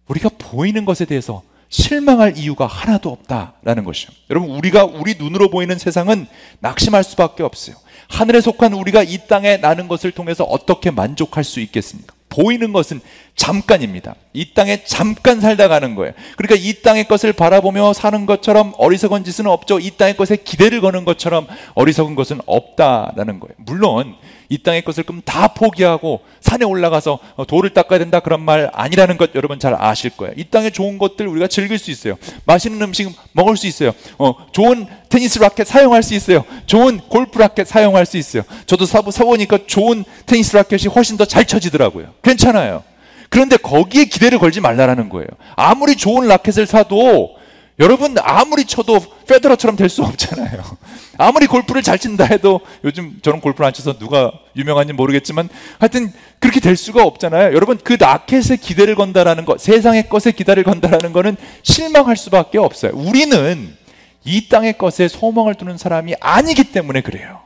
우리가 0.07 0.29
보이는 0.37 0.83
것에 0.83 1.05
대해서 1.05 1.43
실망할 1.71 2.37
이유가 2.37 2.67
하나도 2.67 3.09
없다라는 3.09 3.85
것이죠. 3.85 4.11
여러분, 4.29 4.51
우리가 4.51 4.83
우리 4.83 5.15
눈으로 5.15 5.49
보이는 5.49 5.77
세상은 5.79 6.27
낙심할 6.59 7.03
수밖에 7.03 7.43
없어요. 7.43 7.77
하늘에 8.09 8.41
속한 8.41 8.73
우리가 8.73 9.03
이 9.03 9.19
땅에 9.27 9.57
나는 9.57 9.87
것을 9.87 10.11
통해서 10.11 10.43
어떻게 10.43 10.91
만족할 10.91 11.45
수 11.45 11.61
있겠습니까? 11.61 12.13
보이는 12.31 12.73
것은 12.73 13.01
잠깐입니다. 13.35 14.15
이 14.33 14.53
땅에 14.53 14.83
잠깐 14.83 15.39
살다 15.39 15.67
가는 15.67 15.95
거예요. 15.95 16.13
그러니까 16.37 16.55
이 16.55 16.81
땅의 16.81 17.07
것을 17.07 17.33
바라보며 17.33 17.93
사는 17.93 18.25
것처럼 18.25 18.73
어리석은 18.77 19.23
짓은 19.23 19.47
없죠. 19.47 19.79
이 19.79 19.91
땅의 19.91 20.17
것에 20.17 20.37
기대를 20.37 20.81
거는 20.81 21.05
것처럼 21.05 21.47
어리석은 21.75 22.15
것은 22.15 22.39
없다라는 22.45 23.39
거예요. 23.39 23.53
물론 23.57 24.15
이 24.51 24.57
땅의 24.57 24.83
것을 24.83 25.03
그럼 25.05 25.21
다 25.23 25.47
포기하고 25.47 26.19
산에 26.41 26.65
올라가서 26.65 27.19
어, 27.37 27.45
돌을 27.47 27.69
닦아야 27.69 27.99
된다 27.99 28.19
그런 28.19 28.41
말 28.41 28.69
아니라는 28.73 29.15
것 29.15 29.33
여러분 29.33 29.59
잘 29.59 29.73
아실 29.79 30.11
거예요. 30.11 30.33
이 30.35 30.43
땅에 30.43 30.69
좋은 30.69 30.97
것들 30.97 31.25
우리가 31.25 31.47
즐길 31.47 31.79
수 31.79 31.89
있어요. 31.89 32.17
맛있는 32.45 32.81
음식 32.81 33.09
먹을 33.31 33.55
수 33.55 33.65
있어요. 33.65 33.93
어, 34.17 34.35
좋은 34.51 34.85
테니스 35.07 35.39
라켓 35.39 35.65
사용할 35.65 36.03
수 36.03 36.13
있어요. 36.13 36.43
좋은 36.65 36.99
골프 37.07 37.39
라켓 37.39 37.65
사용할 37.65 38.05
수 38.05 38.17
있어요. 38.17 38.43
저도 38.65 38.85
사보 38.85 39.11
사보니까 39.11 39.59
좋은 39.67 40.03
테니스 40.25 40.55
라켓이 40.57 40.93
훨씬 40.93 41.15
더 41.15 41.23
잘 41.25 41.45
쳐지더라고요. 41.45 42.07
괜찮아요. 42.21 42.83
그런데 43.29 43.55
거기에 43.55 44.03
기대를 44.03 44.37
걸지 44.37 44.59
말라라는 44.59 45.07
거예요. 45.07 45.27
아무리 45.55 45.95
좋은 45.95 46.27
라켓을 46.27 46.67
사도 46.67 47.37
여러분 47.79 48.15
아무리 48.19 48.65
쳐도 48.65 48.99
페더러처럼 49.27 49.75
될 49.75 49.89
수 49.89 50.03
없잖아요. 50.03 50.61
아무리 51.17 51.47
골프를 51.47 51.81
잘 51.81 51.97
친다 51.99 52.25
해도 52.25 52.61
요즘 52.83 53.19
저런 53.21 53.41
골프를 53.41 53.65
안 53.67 53.73
쳐서 53.73 53.97
누가 53.97 54.31
유명한지 54.55 54.93
모르겠지만 54.93 55.49
하여튼 55.79 56.11
그렇게 56.39 56.59
될 56.59 56.75
수가 56.77 57.03
없잖아요. 57.03 57.53
여러분 57.55 57.77
그 57.77 57.93
라켓에 57.93 58.57
기대를 58.57 58.95
건다라는 58.95 59.45
것, 59.45 59.59
세상의 59.59 60.09
것에 60.09 60.31
기대를 60.31 60.63
건다라는 60.63 61.11
것은 61.13 61.37
실망할 61.63 62.17
수밖에 62.17 62.57
없어요. 62.57 62.91
우리는 62.93 63.75
이 64.23 64.47
땅의 64.49 64.77
것에 64.77 65.07
소망을 65.07 65.55
두는 65.55 65.77
사람이 65.77 66.15
아니기 66.19 66.65
때문에 66.71 67.01
그래요. 67.01 67.41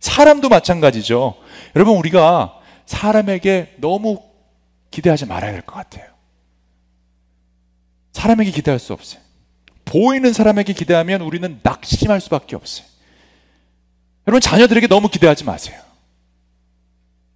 사람도 0.00 0.48
마찬가지죠. 0.48 1.36
여러분 1.76 1.96
우리가 1.96 2.54
사람에게 2.86 3.74
너무 3.78 4.20
기대하지 4.90 5.26
말아야 5.26 5.52
될 5.52 5.62
것 5.62 5.74
같아요. 5.74 6.04
사람에게 8.12 8.50
기대할 8.50 8.78
수 8.78 8.92
없어요. 8.92 9.20
보이는 9.86 10.30
사람에게 10.32 10.74
기대하면 10.74 11.22
우리는 11.22 11.58
낙심할 11.62 12.20
수밖에 12.20 12.54
없어요. 12.56 12.86
여러분, 14.26 14.40
자녀들에게 14.40 14.88
너무 14.88 15.08
기대하지 15.08 15.44
마세요. 15.44 15.80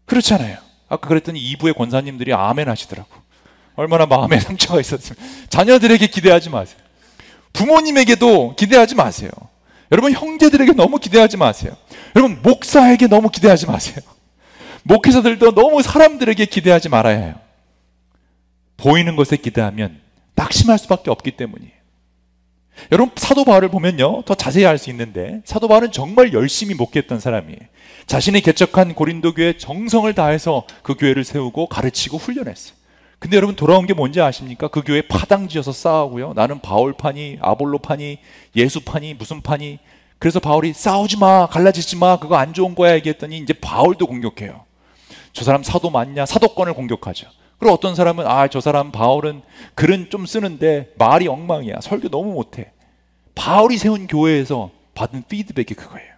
그렇잖아요. 0.04 0.58
아까 0.88 1.08
그랬더니 1.08 1.40
2부의 1.54 1.74
권사님들이 1.76 2.34
아멘 2.34 2.68
하시더라고. 2.68 3.08
얼마나 3.76 4.04
마음에 4.04 4.38
상처가 4.40 4.80
있었으면. 4.80 5.16
자녀들에게 5.48 6.06
기대하지 6.08 6.50
마세요. 6.50 6.80
부모님에게도 7.52 8.56
기대하지 8.56 8.96
마세요. 8.96 9.30
여러분, 9.92 10.12
형제들에게 10.12 10.72
너무 10.72 10.98
기대하지 10.98 11.36
마세요. 11.36 11.76
여러분, 12.16 12.42
목사에게 12.42 13.06
너무 13.06 13.30
기대하지 13.30 13.66
마세요. 13.66 13.96
목회자들도 14.82 15.54
너무 15.54 15.82
사람들에게 15.82 16.44
기대하지 16.46 16.88
말아야 16.88 17.18
해요. 17.18 17.34
보이는 18.76 19.14
것에 19.14 19.36
기대하면 19.36 20.00
낙심할 20.34 20.78
수밖에 20.78 21.10
없기 21.10 21.32
때문이에요. 21.32 21.79
여러분 22.92 23.12
사도 23.16 23.44
바울을 23.44 23.68
보면요 23.68 24.22
더 24.22 24.34
자세히 24.34 24.66
알 24.66 24.78
수 24.78 24.90
있는데 24.90 25.40
사도 25.44 25.68
바울은 25.68 25.92
정말 25.92 26.32
열심히 26.32 26.74
목회했던 26.74 27.20
사람이에요. 27.20 27.58
자신이 28.06 28.40
개척한 28.40 28.94
고린도 28.94 29.34
교회 29.34 29.56
정성을 29.56 30.12
다해서 30.14 30.64
그 30.82 30.94
교회를 30.94 31.24
세우고 31.24 31.66
가르치고 31.66 32.18
훈련했어요. 32.18 32.74
근데 33.18 33.36
여러분 33.36 33.54
돌아온 33.54 33.86
게 33.86 33.92
뭔지 33.92 34.20
아십니까? 34.20 34.68
그 34.68 34.82
교회 34.82 35.02
파당지어서 35.02 35.72
싸우고요. 35.72 36.32
나는 36.34 36.60
바울파니, 36.60 37.38
아볼로파니, 37.42 38.18
예수파니, 38.56 39.14
무슨 39.14 39.42
파니. 39.42 39.78
그래서 40.18 40.40
바울이 40.40 40.72
싸우지 40.72 41.18
마, 41.18 41.46
갈라지지 41.46 41.96
마, 41.96 42.18
그거 42.18 42.36
안 42.36 42.54
좋은 42.54 42.74
거야 42.74 42.94
얘기했더니 42.94 43.38
이제 43.38 43.52
바울도 43.52 44.06
공격해요. 44.06 44.64
저 45.34 45.44
사람 45.44 45.62
사도 45.62 45.90
맞냐? 45.90 46.24
사도권을 46.26 46.72
공격하죠. 46.74 47.28
그리고 47.61 47.75
어떤 47.75 47.94
사람은 47.94 48.27
아, 48.27 48.49
저 48.49 48.61
사람 48.61 48.90
바울은 48.90 49.42
글은 49.75 50.09
좀 50.11 50.27
쓰는데 50.27 50.92
말이 50.96 51.29
엉망이야. 51.29 51.81
설교 51.83 52.09
너무 52.09 52.33
못해. 52.33 52.73
바울이 53.35 53.77
세운 53.77 54.07
교회에서 54.07 54.70
받은 54.94 55.25
피드백이 55.29 55.75
그거예요. 55.75 56.11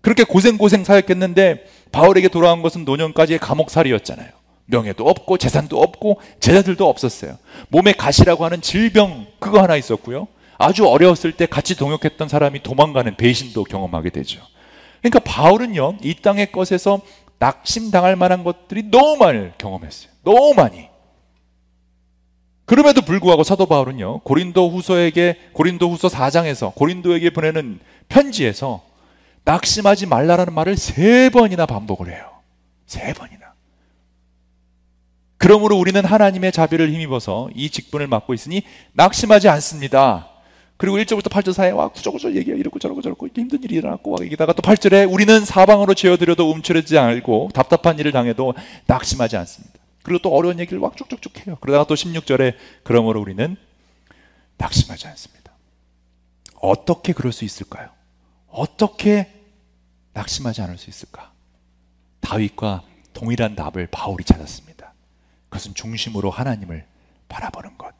그렇게 0.00 0.24
고생고생 0.24 0.84
사역했는데 0.84 1.66
바울에게 1.92 2.28
돌아온 2.28 2.62
것은 2.62 2.84
노년까지의 2.86 3.38
감옥살이였잖아요. 3.38 4.30
명예도 4.64 5.06
없고 5.06 5.36
재산도 5.36 5.80
없고 5.80 6.20
제자들도 6.40 6.88
없었어요. 6.88 7.36
몸에 7.68 7.92
가시라고 7.92 8.44
하는 8.44 8.62
질병 8.62 9.26
그거 9.38 9.60
하나 9.60 9.76
있었고요. 9.76 10.26
아주 10.58 10.86
어려웠을 10.88 11.32
때 11.32 11.44
같이 11.44 11.76
동역했던 11.76 12.28
사람이 12.28 12.62
도망가는 12.62 13.16
배신도 13.16 13.64
경험하게 13.64 14.10
되죠. 14.10 14.40
그러니까 15.02 15.20
바울은요, 15.20 15.98
이 16.02 16.14
땅의 16.14 16.50
것에서 16.50 17.02
낙심당할 17.38 18.16
만한 18.16 18.42
것들이 18.42 18.84
너무 18.90 19.16
많이 19.18 19.50
경험했어요. 19.58 20.15
너무 20.26 20.54
많이. 20.54 20.88
그럼에도 22.64 23.00
불구하고 23.00 23.44
사도 23.44 23.66
바울은요, 23.66 24.22
고린도 24.24 24.70
후서에게, 24.70 25.36
고린도 25.52 25.88
후서 25.88 26.08
4장에서 26.08 26.74
고린도에게 26.74 27.30
보내는 27.30 27.78
편지에서 28.08 28.82
낙심하지 29.44 30.06
말라라는 30.06 30.52
말을 30.52 30.76
세 30.76 31.30
번이나 31.30 31.64
반복을 31.64 32.12
해요. 32.12 32.28
세 32.86 33.12
번이나. 33.12 33.54
그러므로 35.38 35.76
우리는 35.76 36.04
하나님의 36.04 36.50
자비를 36.50 36.92
힘입어서 36.92 37.48
이 37.54 37.70
직분을 37.70 38.08
맡고 38.08 38.34
있으니 38.34 38.62
낙심하지 38.94 39.48
않습니다. 39.48 40.28
그리고 40.76 40.96
1절부터 40.96 41.30
8절 41.30 41.52
사이에 41.52 41.70
와 41.70 41.86
구조구조 41.88 42.34
얘기해 42.34 42.58
이렇고 42.58 42.80
저러고 42.80 43.00
저러고 43.00 43.28
힘든 43.32 43.62
일이 43.62 43.76
일어났고 43.76 44.10
막 44.10 44.24
얘기다가 44.24 44.52
또 44.54 44.62
8절에 44.62 45.10
우리는 45.10 45.44
사방으로 45.44 45.94
죄어들여도 45.94 46.50
움츠러지지 46.50 46.98
않고 46.98 47.50
답답한 47.54 47.98
일을 48.00 48.10
당해도 48.10 48.54
낙심하지 48.86 49.36
않습니다. 49.36 49.75
그리고 50.06 50.22
또 50.22 50.32
어려운 50.32 50.60
얘기를 50.60 50.78
막 50.78 50.96
쭉쭉쭉 50.96 51.48
해요. 51.48 51.58
그러다가 51.60 51.84
또 51.84 51.96
16절에 51.96 52.54
그러므로 52.84 53.20
우리는 53.20 53.56
낙심하지 54.56 55.08
않습니다. 55.08 55.50
어떻게 56.54 57.12
그럴 57.12 57.32
수 57.32 57.44
있을까요? 57.44 57.88
어떻게 58.46 59.28
낙심하지 60.12 60.62
않을 60.62 60.78
수 60.78 60.90
있을까? 60.90 61.32
다윗과 62.20 62.84
동일한 63.14 63.56
답을 63.56 63.88
바울이 63.90 64.22
찾았습니다. 64.22 64.94
그것은 65.48 65.74
중심으로 65.74 66.30
하나님을 66.30 66.86
바라보는 67.28 67.76
것. 67.76 67.92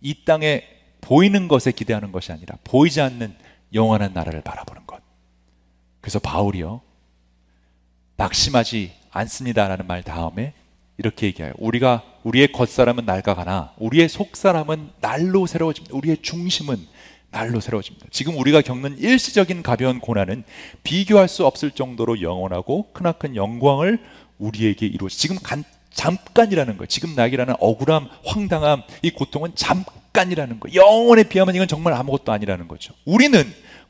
이 0.00 0.24
땅에 0.24 0.62
보이는 1.00 1.48
것에 1.48 1.72
기대하는 1.72 2.12
것이 2.12 2.30
아니라 2.30 2.58
보이지 2.62 3.00
않는 3.00 3.36
영원한 3.74 4.12
나라를 4.12 4.42
바라보는 4.42 4.86
것. 4.86 5.02
그래서 6.00 6.20
바울이요. 6.20 6.80
낙심하지 8.14 8.94
않습니다라는 9.10 9.88
말 9.88 10.04
다음에 10.04 10.54
이렇게 11.00 11.28
얘기해요. 11.28 11.54
우리가 11.56 12.02
우리의 12.24 12.52
겉사람은 12.52 13.06
낡아가나 13.06 13.72
우리의 13.78 14.10
속사람은 14.10 14.90
날로 15.00 15.46
새로워집니다. 15.46 15.96
우리의 15.96 16.18
중심은 16.20 16.76
날로 17.30 17.60
새로워집니다. 17.60 18.08
지금 18.10 18.36
우리가 18.36 18.60
겪는 18.60 18.98
일시적인 18.98 19.62
가벼운 19.62 19.98
고난은 19.98 20.44
비교할 20.82 21.26
수 21.26 21.46
없을 21.46 21.70
정도로 21.70 22.20
영원하고 22.20 22.92
크나큰 22.92 23.34
영광을 23.34 23.98
우리에게 24.36 24.84
이루어 24.84 25.08
지금 25.08 25.38
간, 25.42 25.64
잠깐이라는 25.90 26.76
거예요. 26.76 26.86
지금 26.86 27.14
나에게라는 27.14 27.54
억울함, 27.60 28.08
황당함, 28.26 28.82
이 29.00 29.10
고통은 29.10 29.52
잠깐이라는 29.54 30.60
거예요. 30.60 30.82
영원에 30.82 31.22
비하면 31.22 31.54
이건 31.54 31.66
정말 31.66 31.94
아무것도 31.94 32.30
아니라는 32.30 32.68
거죠. 32.68 32.92
우리는 33.06 33.42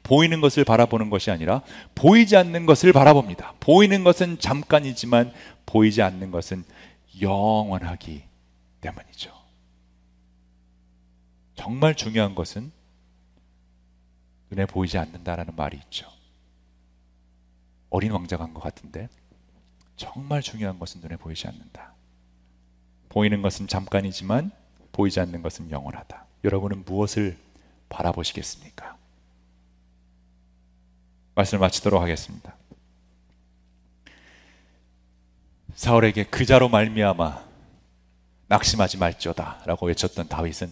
보이는 0.05 0.41
것을 0.41 0.65
바라보는 0.65 1.11
것이 1.11 1.33
아니라 1.33 1.63
보이지 1.97 2.37
않는 2.37 2.67
것을 2.67 2.93
바라봅니다. 2.93 3.55
보이는 3.59 4.05
것은 4.05 4.39
잠깐이지만 4.39 5.33
보이지 5.67 6.03
않는 6.03 6.31
것은 6.31 6.65
영원하기 7.21 8.25
때문이죠. 8.81 9.33
정말 11.55 11.95
중요한 11.95 12.35
것은 12.35 12.73
눈에 14.51 14.67
보이지 14.67 14.99
않는다라는 14.99 15.55
말이 15.57 15.79
있죠. 15.85 16.11
어린 17.91 18.13
왕자가 18.13 18.45
한 18.45 18.55
것 18.55 18.61
같은데 18.61 19.09
정말 19.97 20.41
중요한 20.43 20.79
것은 20.79 21.01
눈에 21.01 21.17
보이지 21.17 21.47
않는다. 21.47 21.93
보이는 23.09 23.43
것은 23.43 23.67
잠깐이지만 23.67 24.51
보이지 24.93 25.21
않는 25.21 25.43
것은 25.43 25.71
영원하다. 25.71 26.27
여러분은 26.45 26.85
무엇을 26.85 27.37
바라보시겠습니까? 27.89 28.97
말씀을 31.35 31.61
마치도록 31.61 32.01
하겠습니다. 32.01 32.55
사울에게 35.75 36.25
그 36.25 36.45
자로 36.45 36.69
말미암아 36.69 37.41
낙심하지 38.49 38.99
말지어다라고 38.99 39.87
외쳤던 39.87 40.29
다윗은 40.29 40.69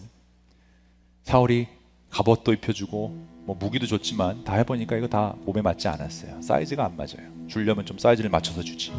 사울이 1.23 1.67
갑옷도 2.09 2.53
입혀주고 2.53 3.27
뭐 3.45 3.55
무기도 3.59 3.85
줬지만 3.87 4.43
다 4.43 4.55
해보니까 4.55 4.97
이거 4.97 5.07
다 5.07 5.35
몸에 5.45 5.61
맞지 5.61 5.87
않았어요. 5.87 6.41
사이즈가 6.41 6.85
안 6.85 6.97
맞아요. 6.97 7.29
주려면 7.47 7.85
좀 7.85 7.97
사이즈를 7.97 8.29
맞춰서 8.29 8.61
주지. 8.61 8.91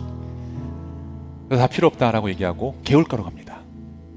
그래서 1.48 1.62
다 1.62 1.66
필요 1.66 1.88
없다라고 1.88 2.30
얘기하고 2.30 2.80
개울가로 2.84 3.24
갑니다. 3.24 3.60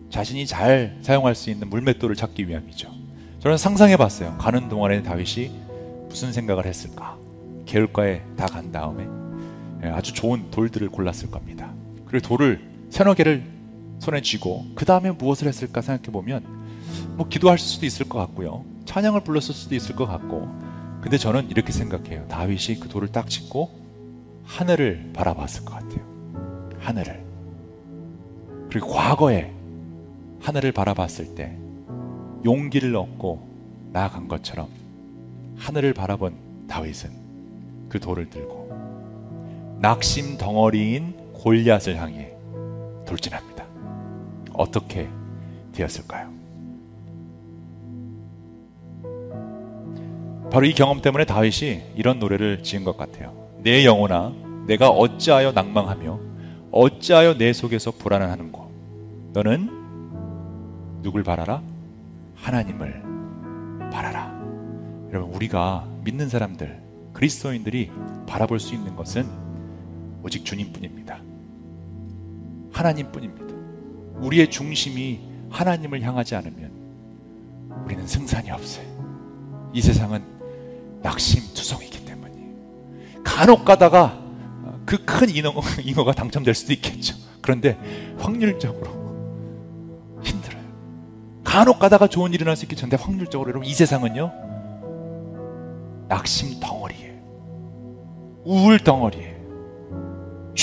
자신이 0.09 0.45
잘 0.45 0.97
사용할 1.01 1.33
수 1.35 1.49
있는 1.49 1.69
물맷돌을 1.69 2.15
찾기 2.15 2.47
위함이죠. 2.47 2.91
저는 3.39 3.57
상상해봤어요. 3.57 4.37
가는 4.37 4.69
동안에 4.69 5.01
다윗이 5.03 5.51
무슨 6.07 6.31
생각을 6.31 6.65
했을까? 6.65 7.17
개울가에 7.65 8.21
다 8.37 8.45
간 8.45 8.71
다음에 8.71 9.07
예, 9.83 9.89
아주 9.89 10.13
좋은 10.13 10.49
돌들을 10.51 10.89
골랐을 10.89 11.29
겁니다. 11.31 11.72
그리고 12.13 12.27
돌을 12.27 12.61
세너 12.91 13.15
개를 13.15 13.43
손에 13.97 14.21
쥐고 14.21 14.67
그 14.75 14.85
다음에 14.85 15.09
무엇을 15.09 15.47
했을까 15.47 15.81
생각해 15.81 16.11
보면 16.11 16.45
뭐 17.15 17.27
기도할 17.27 17.57
수도 17.57 17.87
있을 17.87 18.07
것 18.07 18.19
같고요. 18.19 18.63
찬양을 18.85 19.21
불렀을 19.21 19.55
수도 19.55 19.73
있을 19.73 19.95
것 19.95 20.05
같고. 20.05 20.47
근데 21.01 21.17
저는 21.17 21.49
이렇게 21.49 21.71
생각해요. 21.71 22.27
다윗이 22.27 22.79
그 22.79 22.87
돌을 22.87 23.11
딱 23.11 23.27
짚고 23.27 23.71
하늘을 24.43 25.09
바라봤을 25.11 25.65
것 25.65 25.73
같아요. 25.73 26.05
하늘을. 26.81 27.23
그리고 28.69 28.89
과거에 28.89 29.51
하늘을 30.39 30.71
바라봤을 30.71 31.33
때 31.33 31.57
용기를 32.45 32.95
얻고 32.95 33.89
나아간 33.91 34.27
것처럼 34.27 34.67
하늘을 35.57 35.95
바라본 35.95 36.67
다윗은 36.67 37.09
그 37.89 37.99
돌을 37.99 38.29
들고 38.29 39.79
낙심 39.81 40.37
덩어리인 40.37 41.22
골리앗을 41.43 41.97
향해 41.97 42.31
돌진합니다. 43.05 43.65
어떻게 44.53 45.09
되었을까요? 45.73 46.31
바로 50.49 50.65
이 50.65 50.73
경험 50.73 51.01
때문에 51.01 51.25
다윗이 51.25 51.81
이런 51.95 52.19
노래를 52.19 52.63
지은 52.63 52.85
것 52.85 52.95
같아요. 52.95 53.33
내 53.61 53.83
영혼아, 53.83 54.31
내가 54.67 54.89
어찌하여 54.89 55.51
낭망하며 55.51 56.19
어찌하여 56.71 57.37
내 57.37 57.51
속에서 57.51 57.91
불안하는고? 57.91 58.71
너는 59.33 61.01
누굴 61.01 61.23
바라라? 61.23 61.61
하나님을 62.35 63.01
바라라. 63.91 64.31
여러분 65.11 65.35
우리가 65.35 65.87
믿는 66.05 66.29
사람들, 66.29 66.81
그리스도인들이 67.11 67.91
바라볼 68.27 68.61
수 68.61 68.73
있는 68.73 68.95
것은 68.95 69.27
오직 70.23 70.45
주님뿐입니다. 70.45 71.32
하나님뿐입니다. 72.73 73.53
우리의 74.19 74.49
중심이 74.49 75.21
하나님을 75.49 76.01
향하지 76.01 76.35
않으면 76.35 76.71
우리는 77.85 78.05
승산이 78.05 78.51
없어요. 78.51 79.71
이 79.73 79.81
세상은 79.81 80.23
낙심투성이기 81.01 82.05
때문이에요. 82.05 83.23
간혹 83.23 83.63
가다가 83.65 84.21
그 84.85 84.97
큰 85.05 85.29
잉어, 85.29 85.53
잉어가 85.83 86.11
당첨될 86.13 86.53
수도 86.53 86.73
있겠죠. 86.73 87.15
그런데 87.41 87.77
확률적으로 88.19 88.91
힘들어요. 90.21 90.61
간혹 91.43 91.79
가다가 91.79 92.07
좋은 92.07 92.31
일이 92.33 92.41
일어날 92.41 92.55
수 92.55 92.65
있겠죠. 92.65 92.81
근데 92.87 92.97
확률적으로 92.97 93.49
여러분 93.49 93.67
이 93.67 93.73
세상은요 93.73 94.31
낙심 96.09 96.59
덩어리예요. 96.59 97.13
우울 98.45 98.79
덩어리예요. 98.79 99.32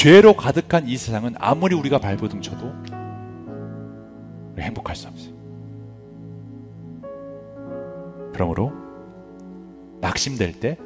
죄로 0.00 0.32
가득한 0.32 0.88
이 0.88 0.96
세상은 0.96 1.34
아무리 1.38 1.74
우리가 1.74 1.98
발버둥 1.98 2.40
쳐도 2.40 2.72
행복할 4.58 4.96
수 4.96 5.06
없어요. 5.08 5.34
그러므로 8.32 8.72
낙심될 10.00 10.58
때 10.58 10.78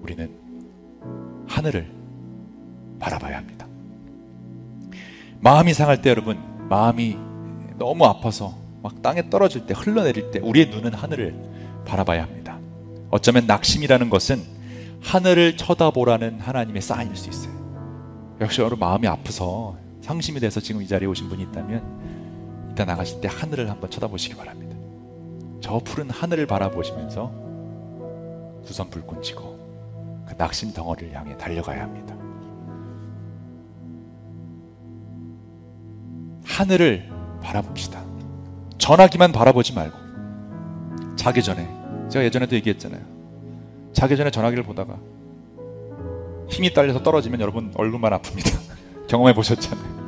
우리는 0.00 0.36
하늘을 1.46 1.88
바라봐야 2.98 3.36
합니다. 3.36 3.68
마음이 5.38 5.72
상할 5.72 6.02
때 6.02 6.10
여러분, 6.10 6.40
마음이 6.68 7.16
너무 7.78 8.04
아파서 8.06 8.58
막 8.82 9.00
땅에 9.00 9.30
떨어질 9.30 9.64
때, 9.66 9.74
흘러내릴 9.76 10.32
때 10.32 10.40
우리의 10.40 10.70
눈은 10.70 10.92
하늘을 10.92 11.36
바라봐야 11.86 12.24
합니다. 12.24 12.58
어쩌면 13.12 13.46
낙심이라는 13.46 14.10
것은 14.10 14.42
하늘을 15.02 15.56
쳐다보라는 15.56 16.40
하나님의 16.40 16.82
사인일 16.82 17.14
수 17.14 17.30
있어요. 17.30 17.51
역시 18.42 18.60
여러분 18.60 18.80
마음이 18.80 19.06
아프서 19.06 19.76
상심이 20.00 20.40
돼서 20.40 20.58
지금 20.58 20.82
이 20.82 20.88
자리에 20.88 21.06
오신 21.06 21.28
분이 21.28 21.44
있다면 21.44 22.70
이따 22.72 22.84
나가실 22.84 23.20
때 23.20 23.28
하늘을 23.30 23.70
한번 23.70 23.88
쳐다보시기 23.88 24.34
바랍니다. 24.34 24.76
저 25.60 25.78
푸른 25.78 26.10
하늘을 26.10 26.46
바라보시면서 26.46 27.32
두손 28.66 28.90
불꽃 28.90 29.22
치고 29.22 30.24
그 30.26 30.34
낙심 30.36 30.72
덩어리를 30.72 31.14
향해 31.14 31.36
달려가야 31.36 31.82
합니다. 31.82 32.16
하늘을 36.44 37.08
바라봅시다. 37.40 38.02
전화기만 38.78 39.30
바라보지 39.30 39.72
말고 39.72 39.96
자기 41.14 41.44
전에 41.44 41.68
제가 42.08 42.24
예전에도 42.24 42.56
얘기했잖아요. 42.56 43.00
자기 43.92 44.16
전에 44.16 44.32
전화기를 44.32 44.64
보다가 44.64 44.98
힘이 46.48 46.72
딸려서 46.72 47.02
떨어지면 47.02 47.40
여러분 47.40 47.72
얼굴만 47.74 48.12
아픕니다. 48.12 48.58
경험해 49.08 49.34
보셨잖아요. 49.34 50.02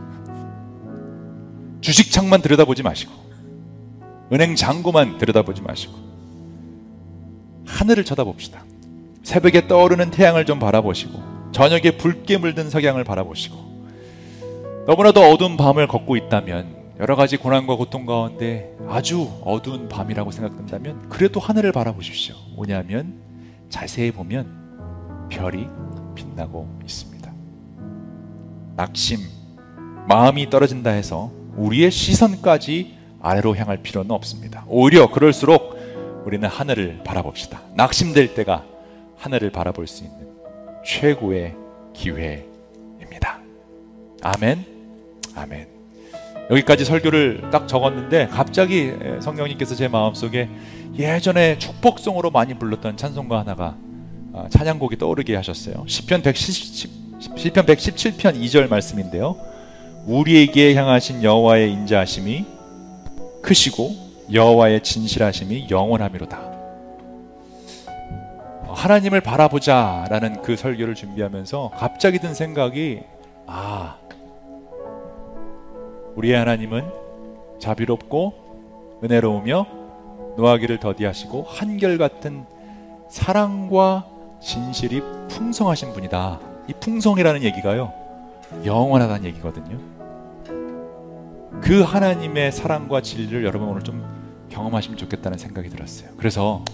주식 1.81 2.11
창만 2.11 2.41
들여다보지 2.41 2.83
마시고 2.83 3.13
은행 4.33 4.55
잔고만 4.55 5.19
들여다보지 5.19 5.63
마시고 5.63 5.93
하늘을 7.67 8.05
쳐다봅시다. 8.05 8.65
새벽에 9.23 9.67
떠오르는 9.67 10.11
태양을 10.11 10.47
좀 10.47 10.59
바라보시고 10.59 11.51
저녁에 11.53 11.93
붉게 11.97 12.39
물든 12.39 12.71
석양을 12.71 13.05
바라보시고 13.05 13.75
너무나도 14.87 15.21
어두운 15.23 15.57
밤을 15.57 15.87
걷고 15.89 16.17
있다면 16.17 16.85
여러 17.01 17.17
가지 17.17 17.37
고난과 17.37 17.77
고통 17.77 18.07
가운데 18.07 18.71
아주 18.89 19.29
어두운 19.45 19.89
밤이라고 19.89 20.31
생각된다면 20.31 21.09
그래도 21.09 21.41
하늘을 21.41 21.73
바라보십시오. 21.73 22.35
뭐냐면 22.55 23.15
자세히 23.69 24.11
보면 24.13 25.29
별이 25.31 25.67
빛나고 26.15 26.79
있습니다. 26.83 27.33
낙심, 28.77 29.19
마음이 30.09 30.51
떨어진다 30.51 30.91
해서 30.91 31.31
우리의 31.57 31.91
시선까지 31.91 32.99
아래로 33.21 33.57
향할 33.57 33.79
필요는 33.79 34.11
없습니다. 34.11 34.65
오히려 34.69 35.11
그럴수록 35.11 35.75
우리는 36.27 36.49
하늘을 36.49 37.03
바라봅시다. 37.05 37.61
낙심될 37.75 38.35
때가 38.35 38.65
하늘을 39.17 39.51
바라볼 39.51 39.87
수 39.87 40.05
있는 40.05 40.29
최고의 40.85 41.55
기회입니다. 41.95 43.41
아멘. 44.23 44.65
아멘. 45.35 45.69
여기까지 46.51 46.85
설교를 46.85 47.51
딱 47.51 47.67
적었는데 47.67 48.29
갑자기 48.29 48.93
성령님께서 49.21 49.75
제 49.75 49.89
마음속에 49.89 50.49
예전에 50.97 51.59
축복송으로 51.59 52.31
많이 52.31 52.55
불렀던 52.55 52.97
찬송가 52.97 53.39
하나가 53.41 53.65
아, 53.65 53.94
찬양곡이 54.51 54.99
떠오르게 54.99 55.37
하셨어요. 55.37 55.85
시편 55.87 56.23
110, 56.23 56.91
시편 57.21 57.67
117편 57.67 58.41
2절 58.43 58.69
말씀인데요. 58.69 59.37
우리에게 60.07 60.75
향하신 60.75 61.23
여호와의 61.23 61.73
인자하심이 61.73 62.45
크시고 63.43 63.91
여호와의 64.33 64.83
진실하심이 64.83 65.69
영원함이로다. 65.71 66.53
하나님을 68.69 69.21
바라보자라는 69.21 70.43
그 70.43 70.57
설교를 70.57 70.95
준비하면서 70.95 71.73
갑자기 71.77 72.19
든 72.19 72.35
생각이 72.35 73.01
아 73.47 73.97
우리의 76.17 76.37
하나님은 76.37 76.85
자비롭고 77.61 79.01
은혜로우며 79.03 79.67
노하기를 80.37 80.81
더디하시고 80.81 81.45
한결같은 81.49 82.45
사랑과 83.09 84.07
진실이 84.41 85.03
풍성하신 85.29 85.93
분이다. 85.93 86.41
이 86.69 86.73
풍성이라는 86.81 87.43
얘기가요 87.43 87.93
영원하다는 88.65 89.25
얘기거든요. 89.25 89.79
그 91.61 91.83
하나님의 91.83 92.53
사랑과 92.53 93.01
진리를 93.01 93.45
여러분 93.45 93.69
오늘 93.69 93.83
좀 93.83 94.05
경험하시면 94.51 94.99
좋겠다는 94.99 95.39
생각이 95.39 95.69
들었어요. 95.71 96.11
그래서 96.17 96.65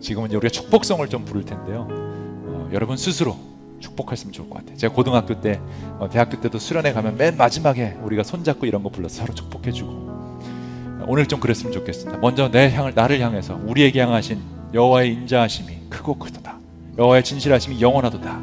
지금은 0.00 0.30
우리가 0.30 0.48
축복성을 0.48 1.06
좀 1.08 1.24
부를 1.24 1.44
텐데요. 1.44 1.86
어, 1.90 2.68
여러분 2.72 2.96
스스로 2.96 3.36
축복하시면 3.78 4.32
좋을 4.32 4.50
것 4.50 4.58
같아요. 4.58 4.76
제가 4.76 4.94
고등학교 4.94 5.40
때, 5.40 5.60
어, 5.98 6.08
대학교 6.10 6.40
때도 6.40 6.58
수련회 6.58 6.92
가면 6.92 7.16
맨 7.16 7.36
마지막에 7.36 7.96
우리가 8.02 8.22
손잡고 8.22 8.66
이런 8.66 8.82
거 8.82 8.88
불러서 8.88 9.20
서로 9.22 9.34
축복해주고 9.34 9.90
어, 9.90 11.04
오늘 11.06 11.26
좀 11.26 11.40
그랬으면 11.40 11.72
좋겠습니다. 11.72 12.18
먼저 12.18 12.50
내 12.50 12.70
향을 12.70 12.92
나를 12.94 13.20
향해서 13.20 13.60
우리에게 13.64 14.00
향하신 14.00 14.40
여호와의 14.74 15.12
인자하심이 15.12 15.88
크고 15.88 16.16
크도다. 16.18 16.61
여호와의 16.98 17.24
진실하심이 17.24 17.80
영원하도다. 17.80 18.40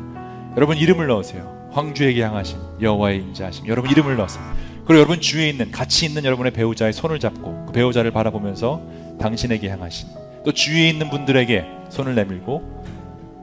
여러분 0.58 0.78
이름을 0.78 1.08
넣으세요. 1.08 1.70
황주에게 1.72 2.24
향하신 2.24 2.58
여호와의 2.82 3.20
인자하심. 3.20 3.68
여러분 3.68 3.92
이름을 3.92 4.18
넣으세요. 4.18 4.44
그리고 4.86 5.02
여러분 5.02 5.22
주위에 5.22 5.50
있는 5.50 5.72
같이 5.72 6.06
있는 6.08 6.26
여러분의 6.26 6.52
배우자의 6.52 6.94
손을 6.94 7.20
잡고 7.20 7.68
그 7.68 7.72
배우자를 7.72 8.10
바라보면서 8.12 8.82
당신에게 9.20 9.70
향하신 9.70 10.10
또 10.44 10.52
주위에 10.52 10.90
있는 10.90 11.12
분들에게 11.12 11.66
손을 11.90 12.16
내밀고 12.16 12.84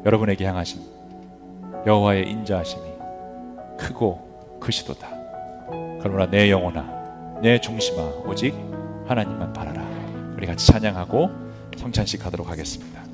여러분에게 0.04 0.44
향하신 0.44 0.80
여호와의 1.86 2.28
인자하심이 2.28 2.82
크고 3.78 4.58
크시도다. 4.60 5.08
그러나 6.02 6.28
내 6.28 6.50
영혼아, 6.50 7.40
내 7.42 7.60
중심아, 7.60 8.02
오직 8.26 8.54
하나님만 9.06 9.52
바라라. 9.52 9.86
우리 10.36 10.46
같이 10.46 10.66
찬양하고 10.66 11.30
성찬식 11.76 12.26
하도록 12.26 12.48
하겠습니다. 12.48 13.05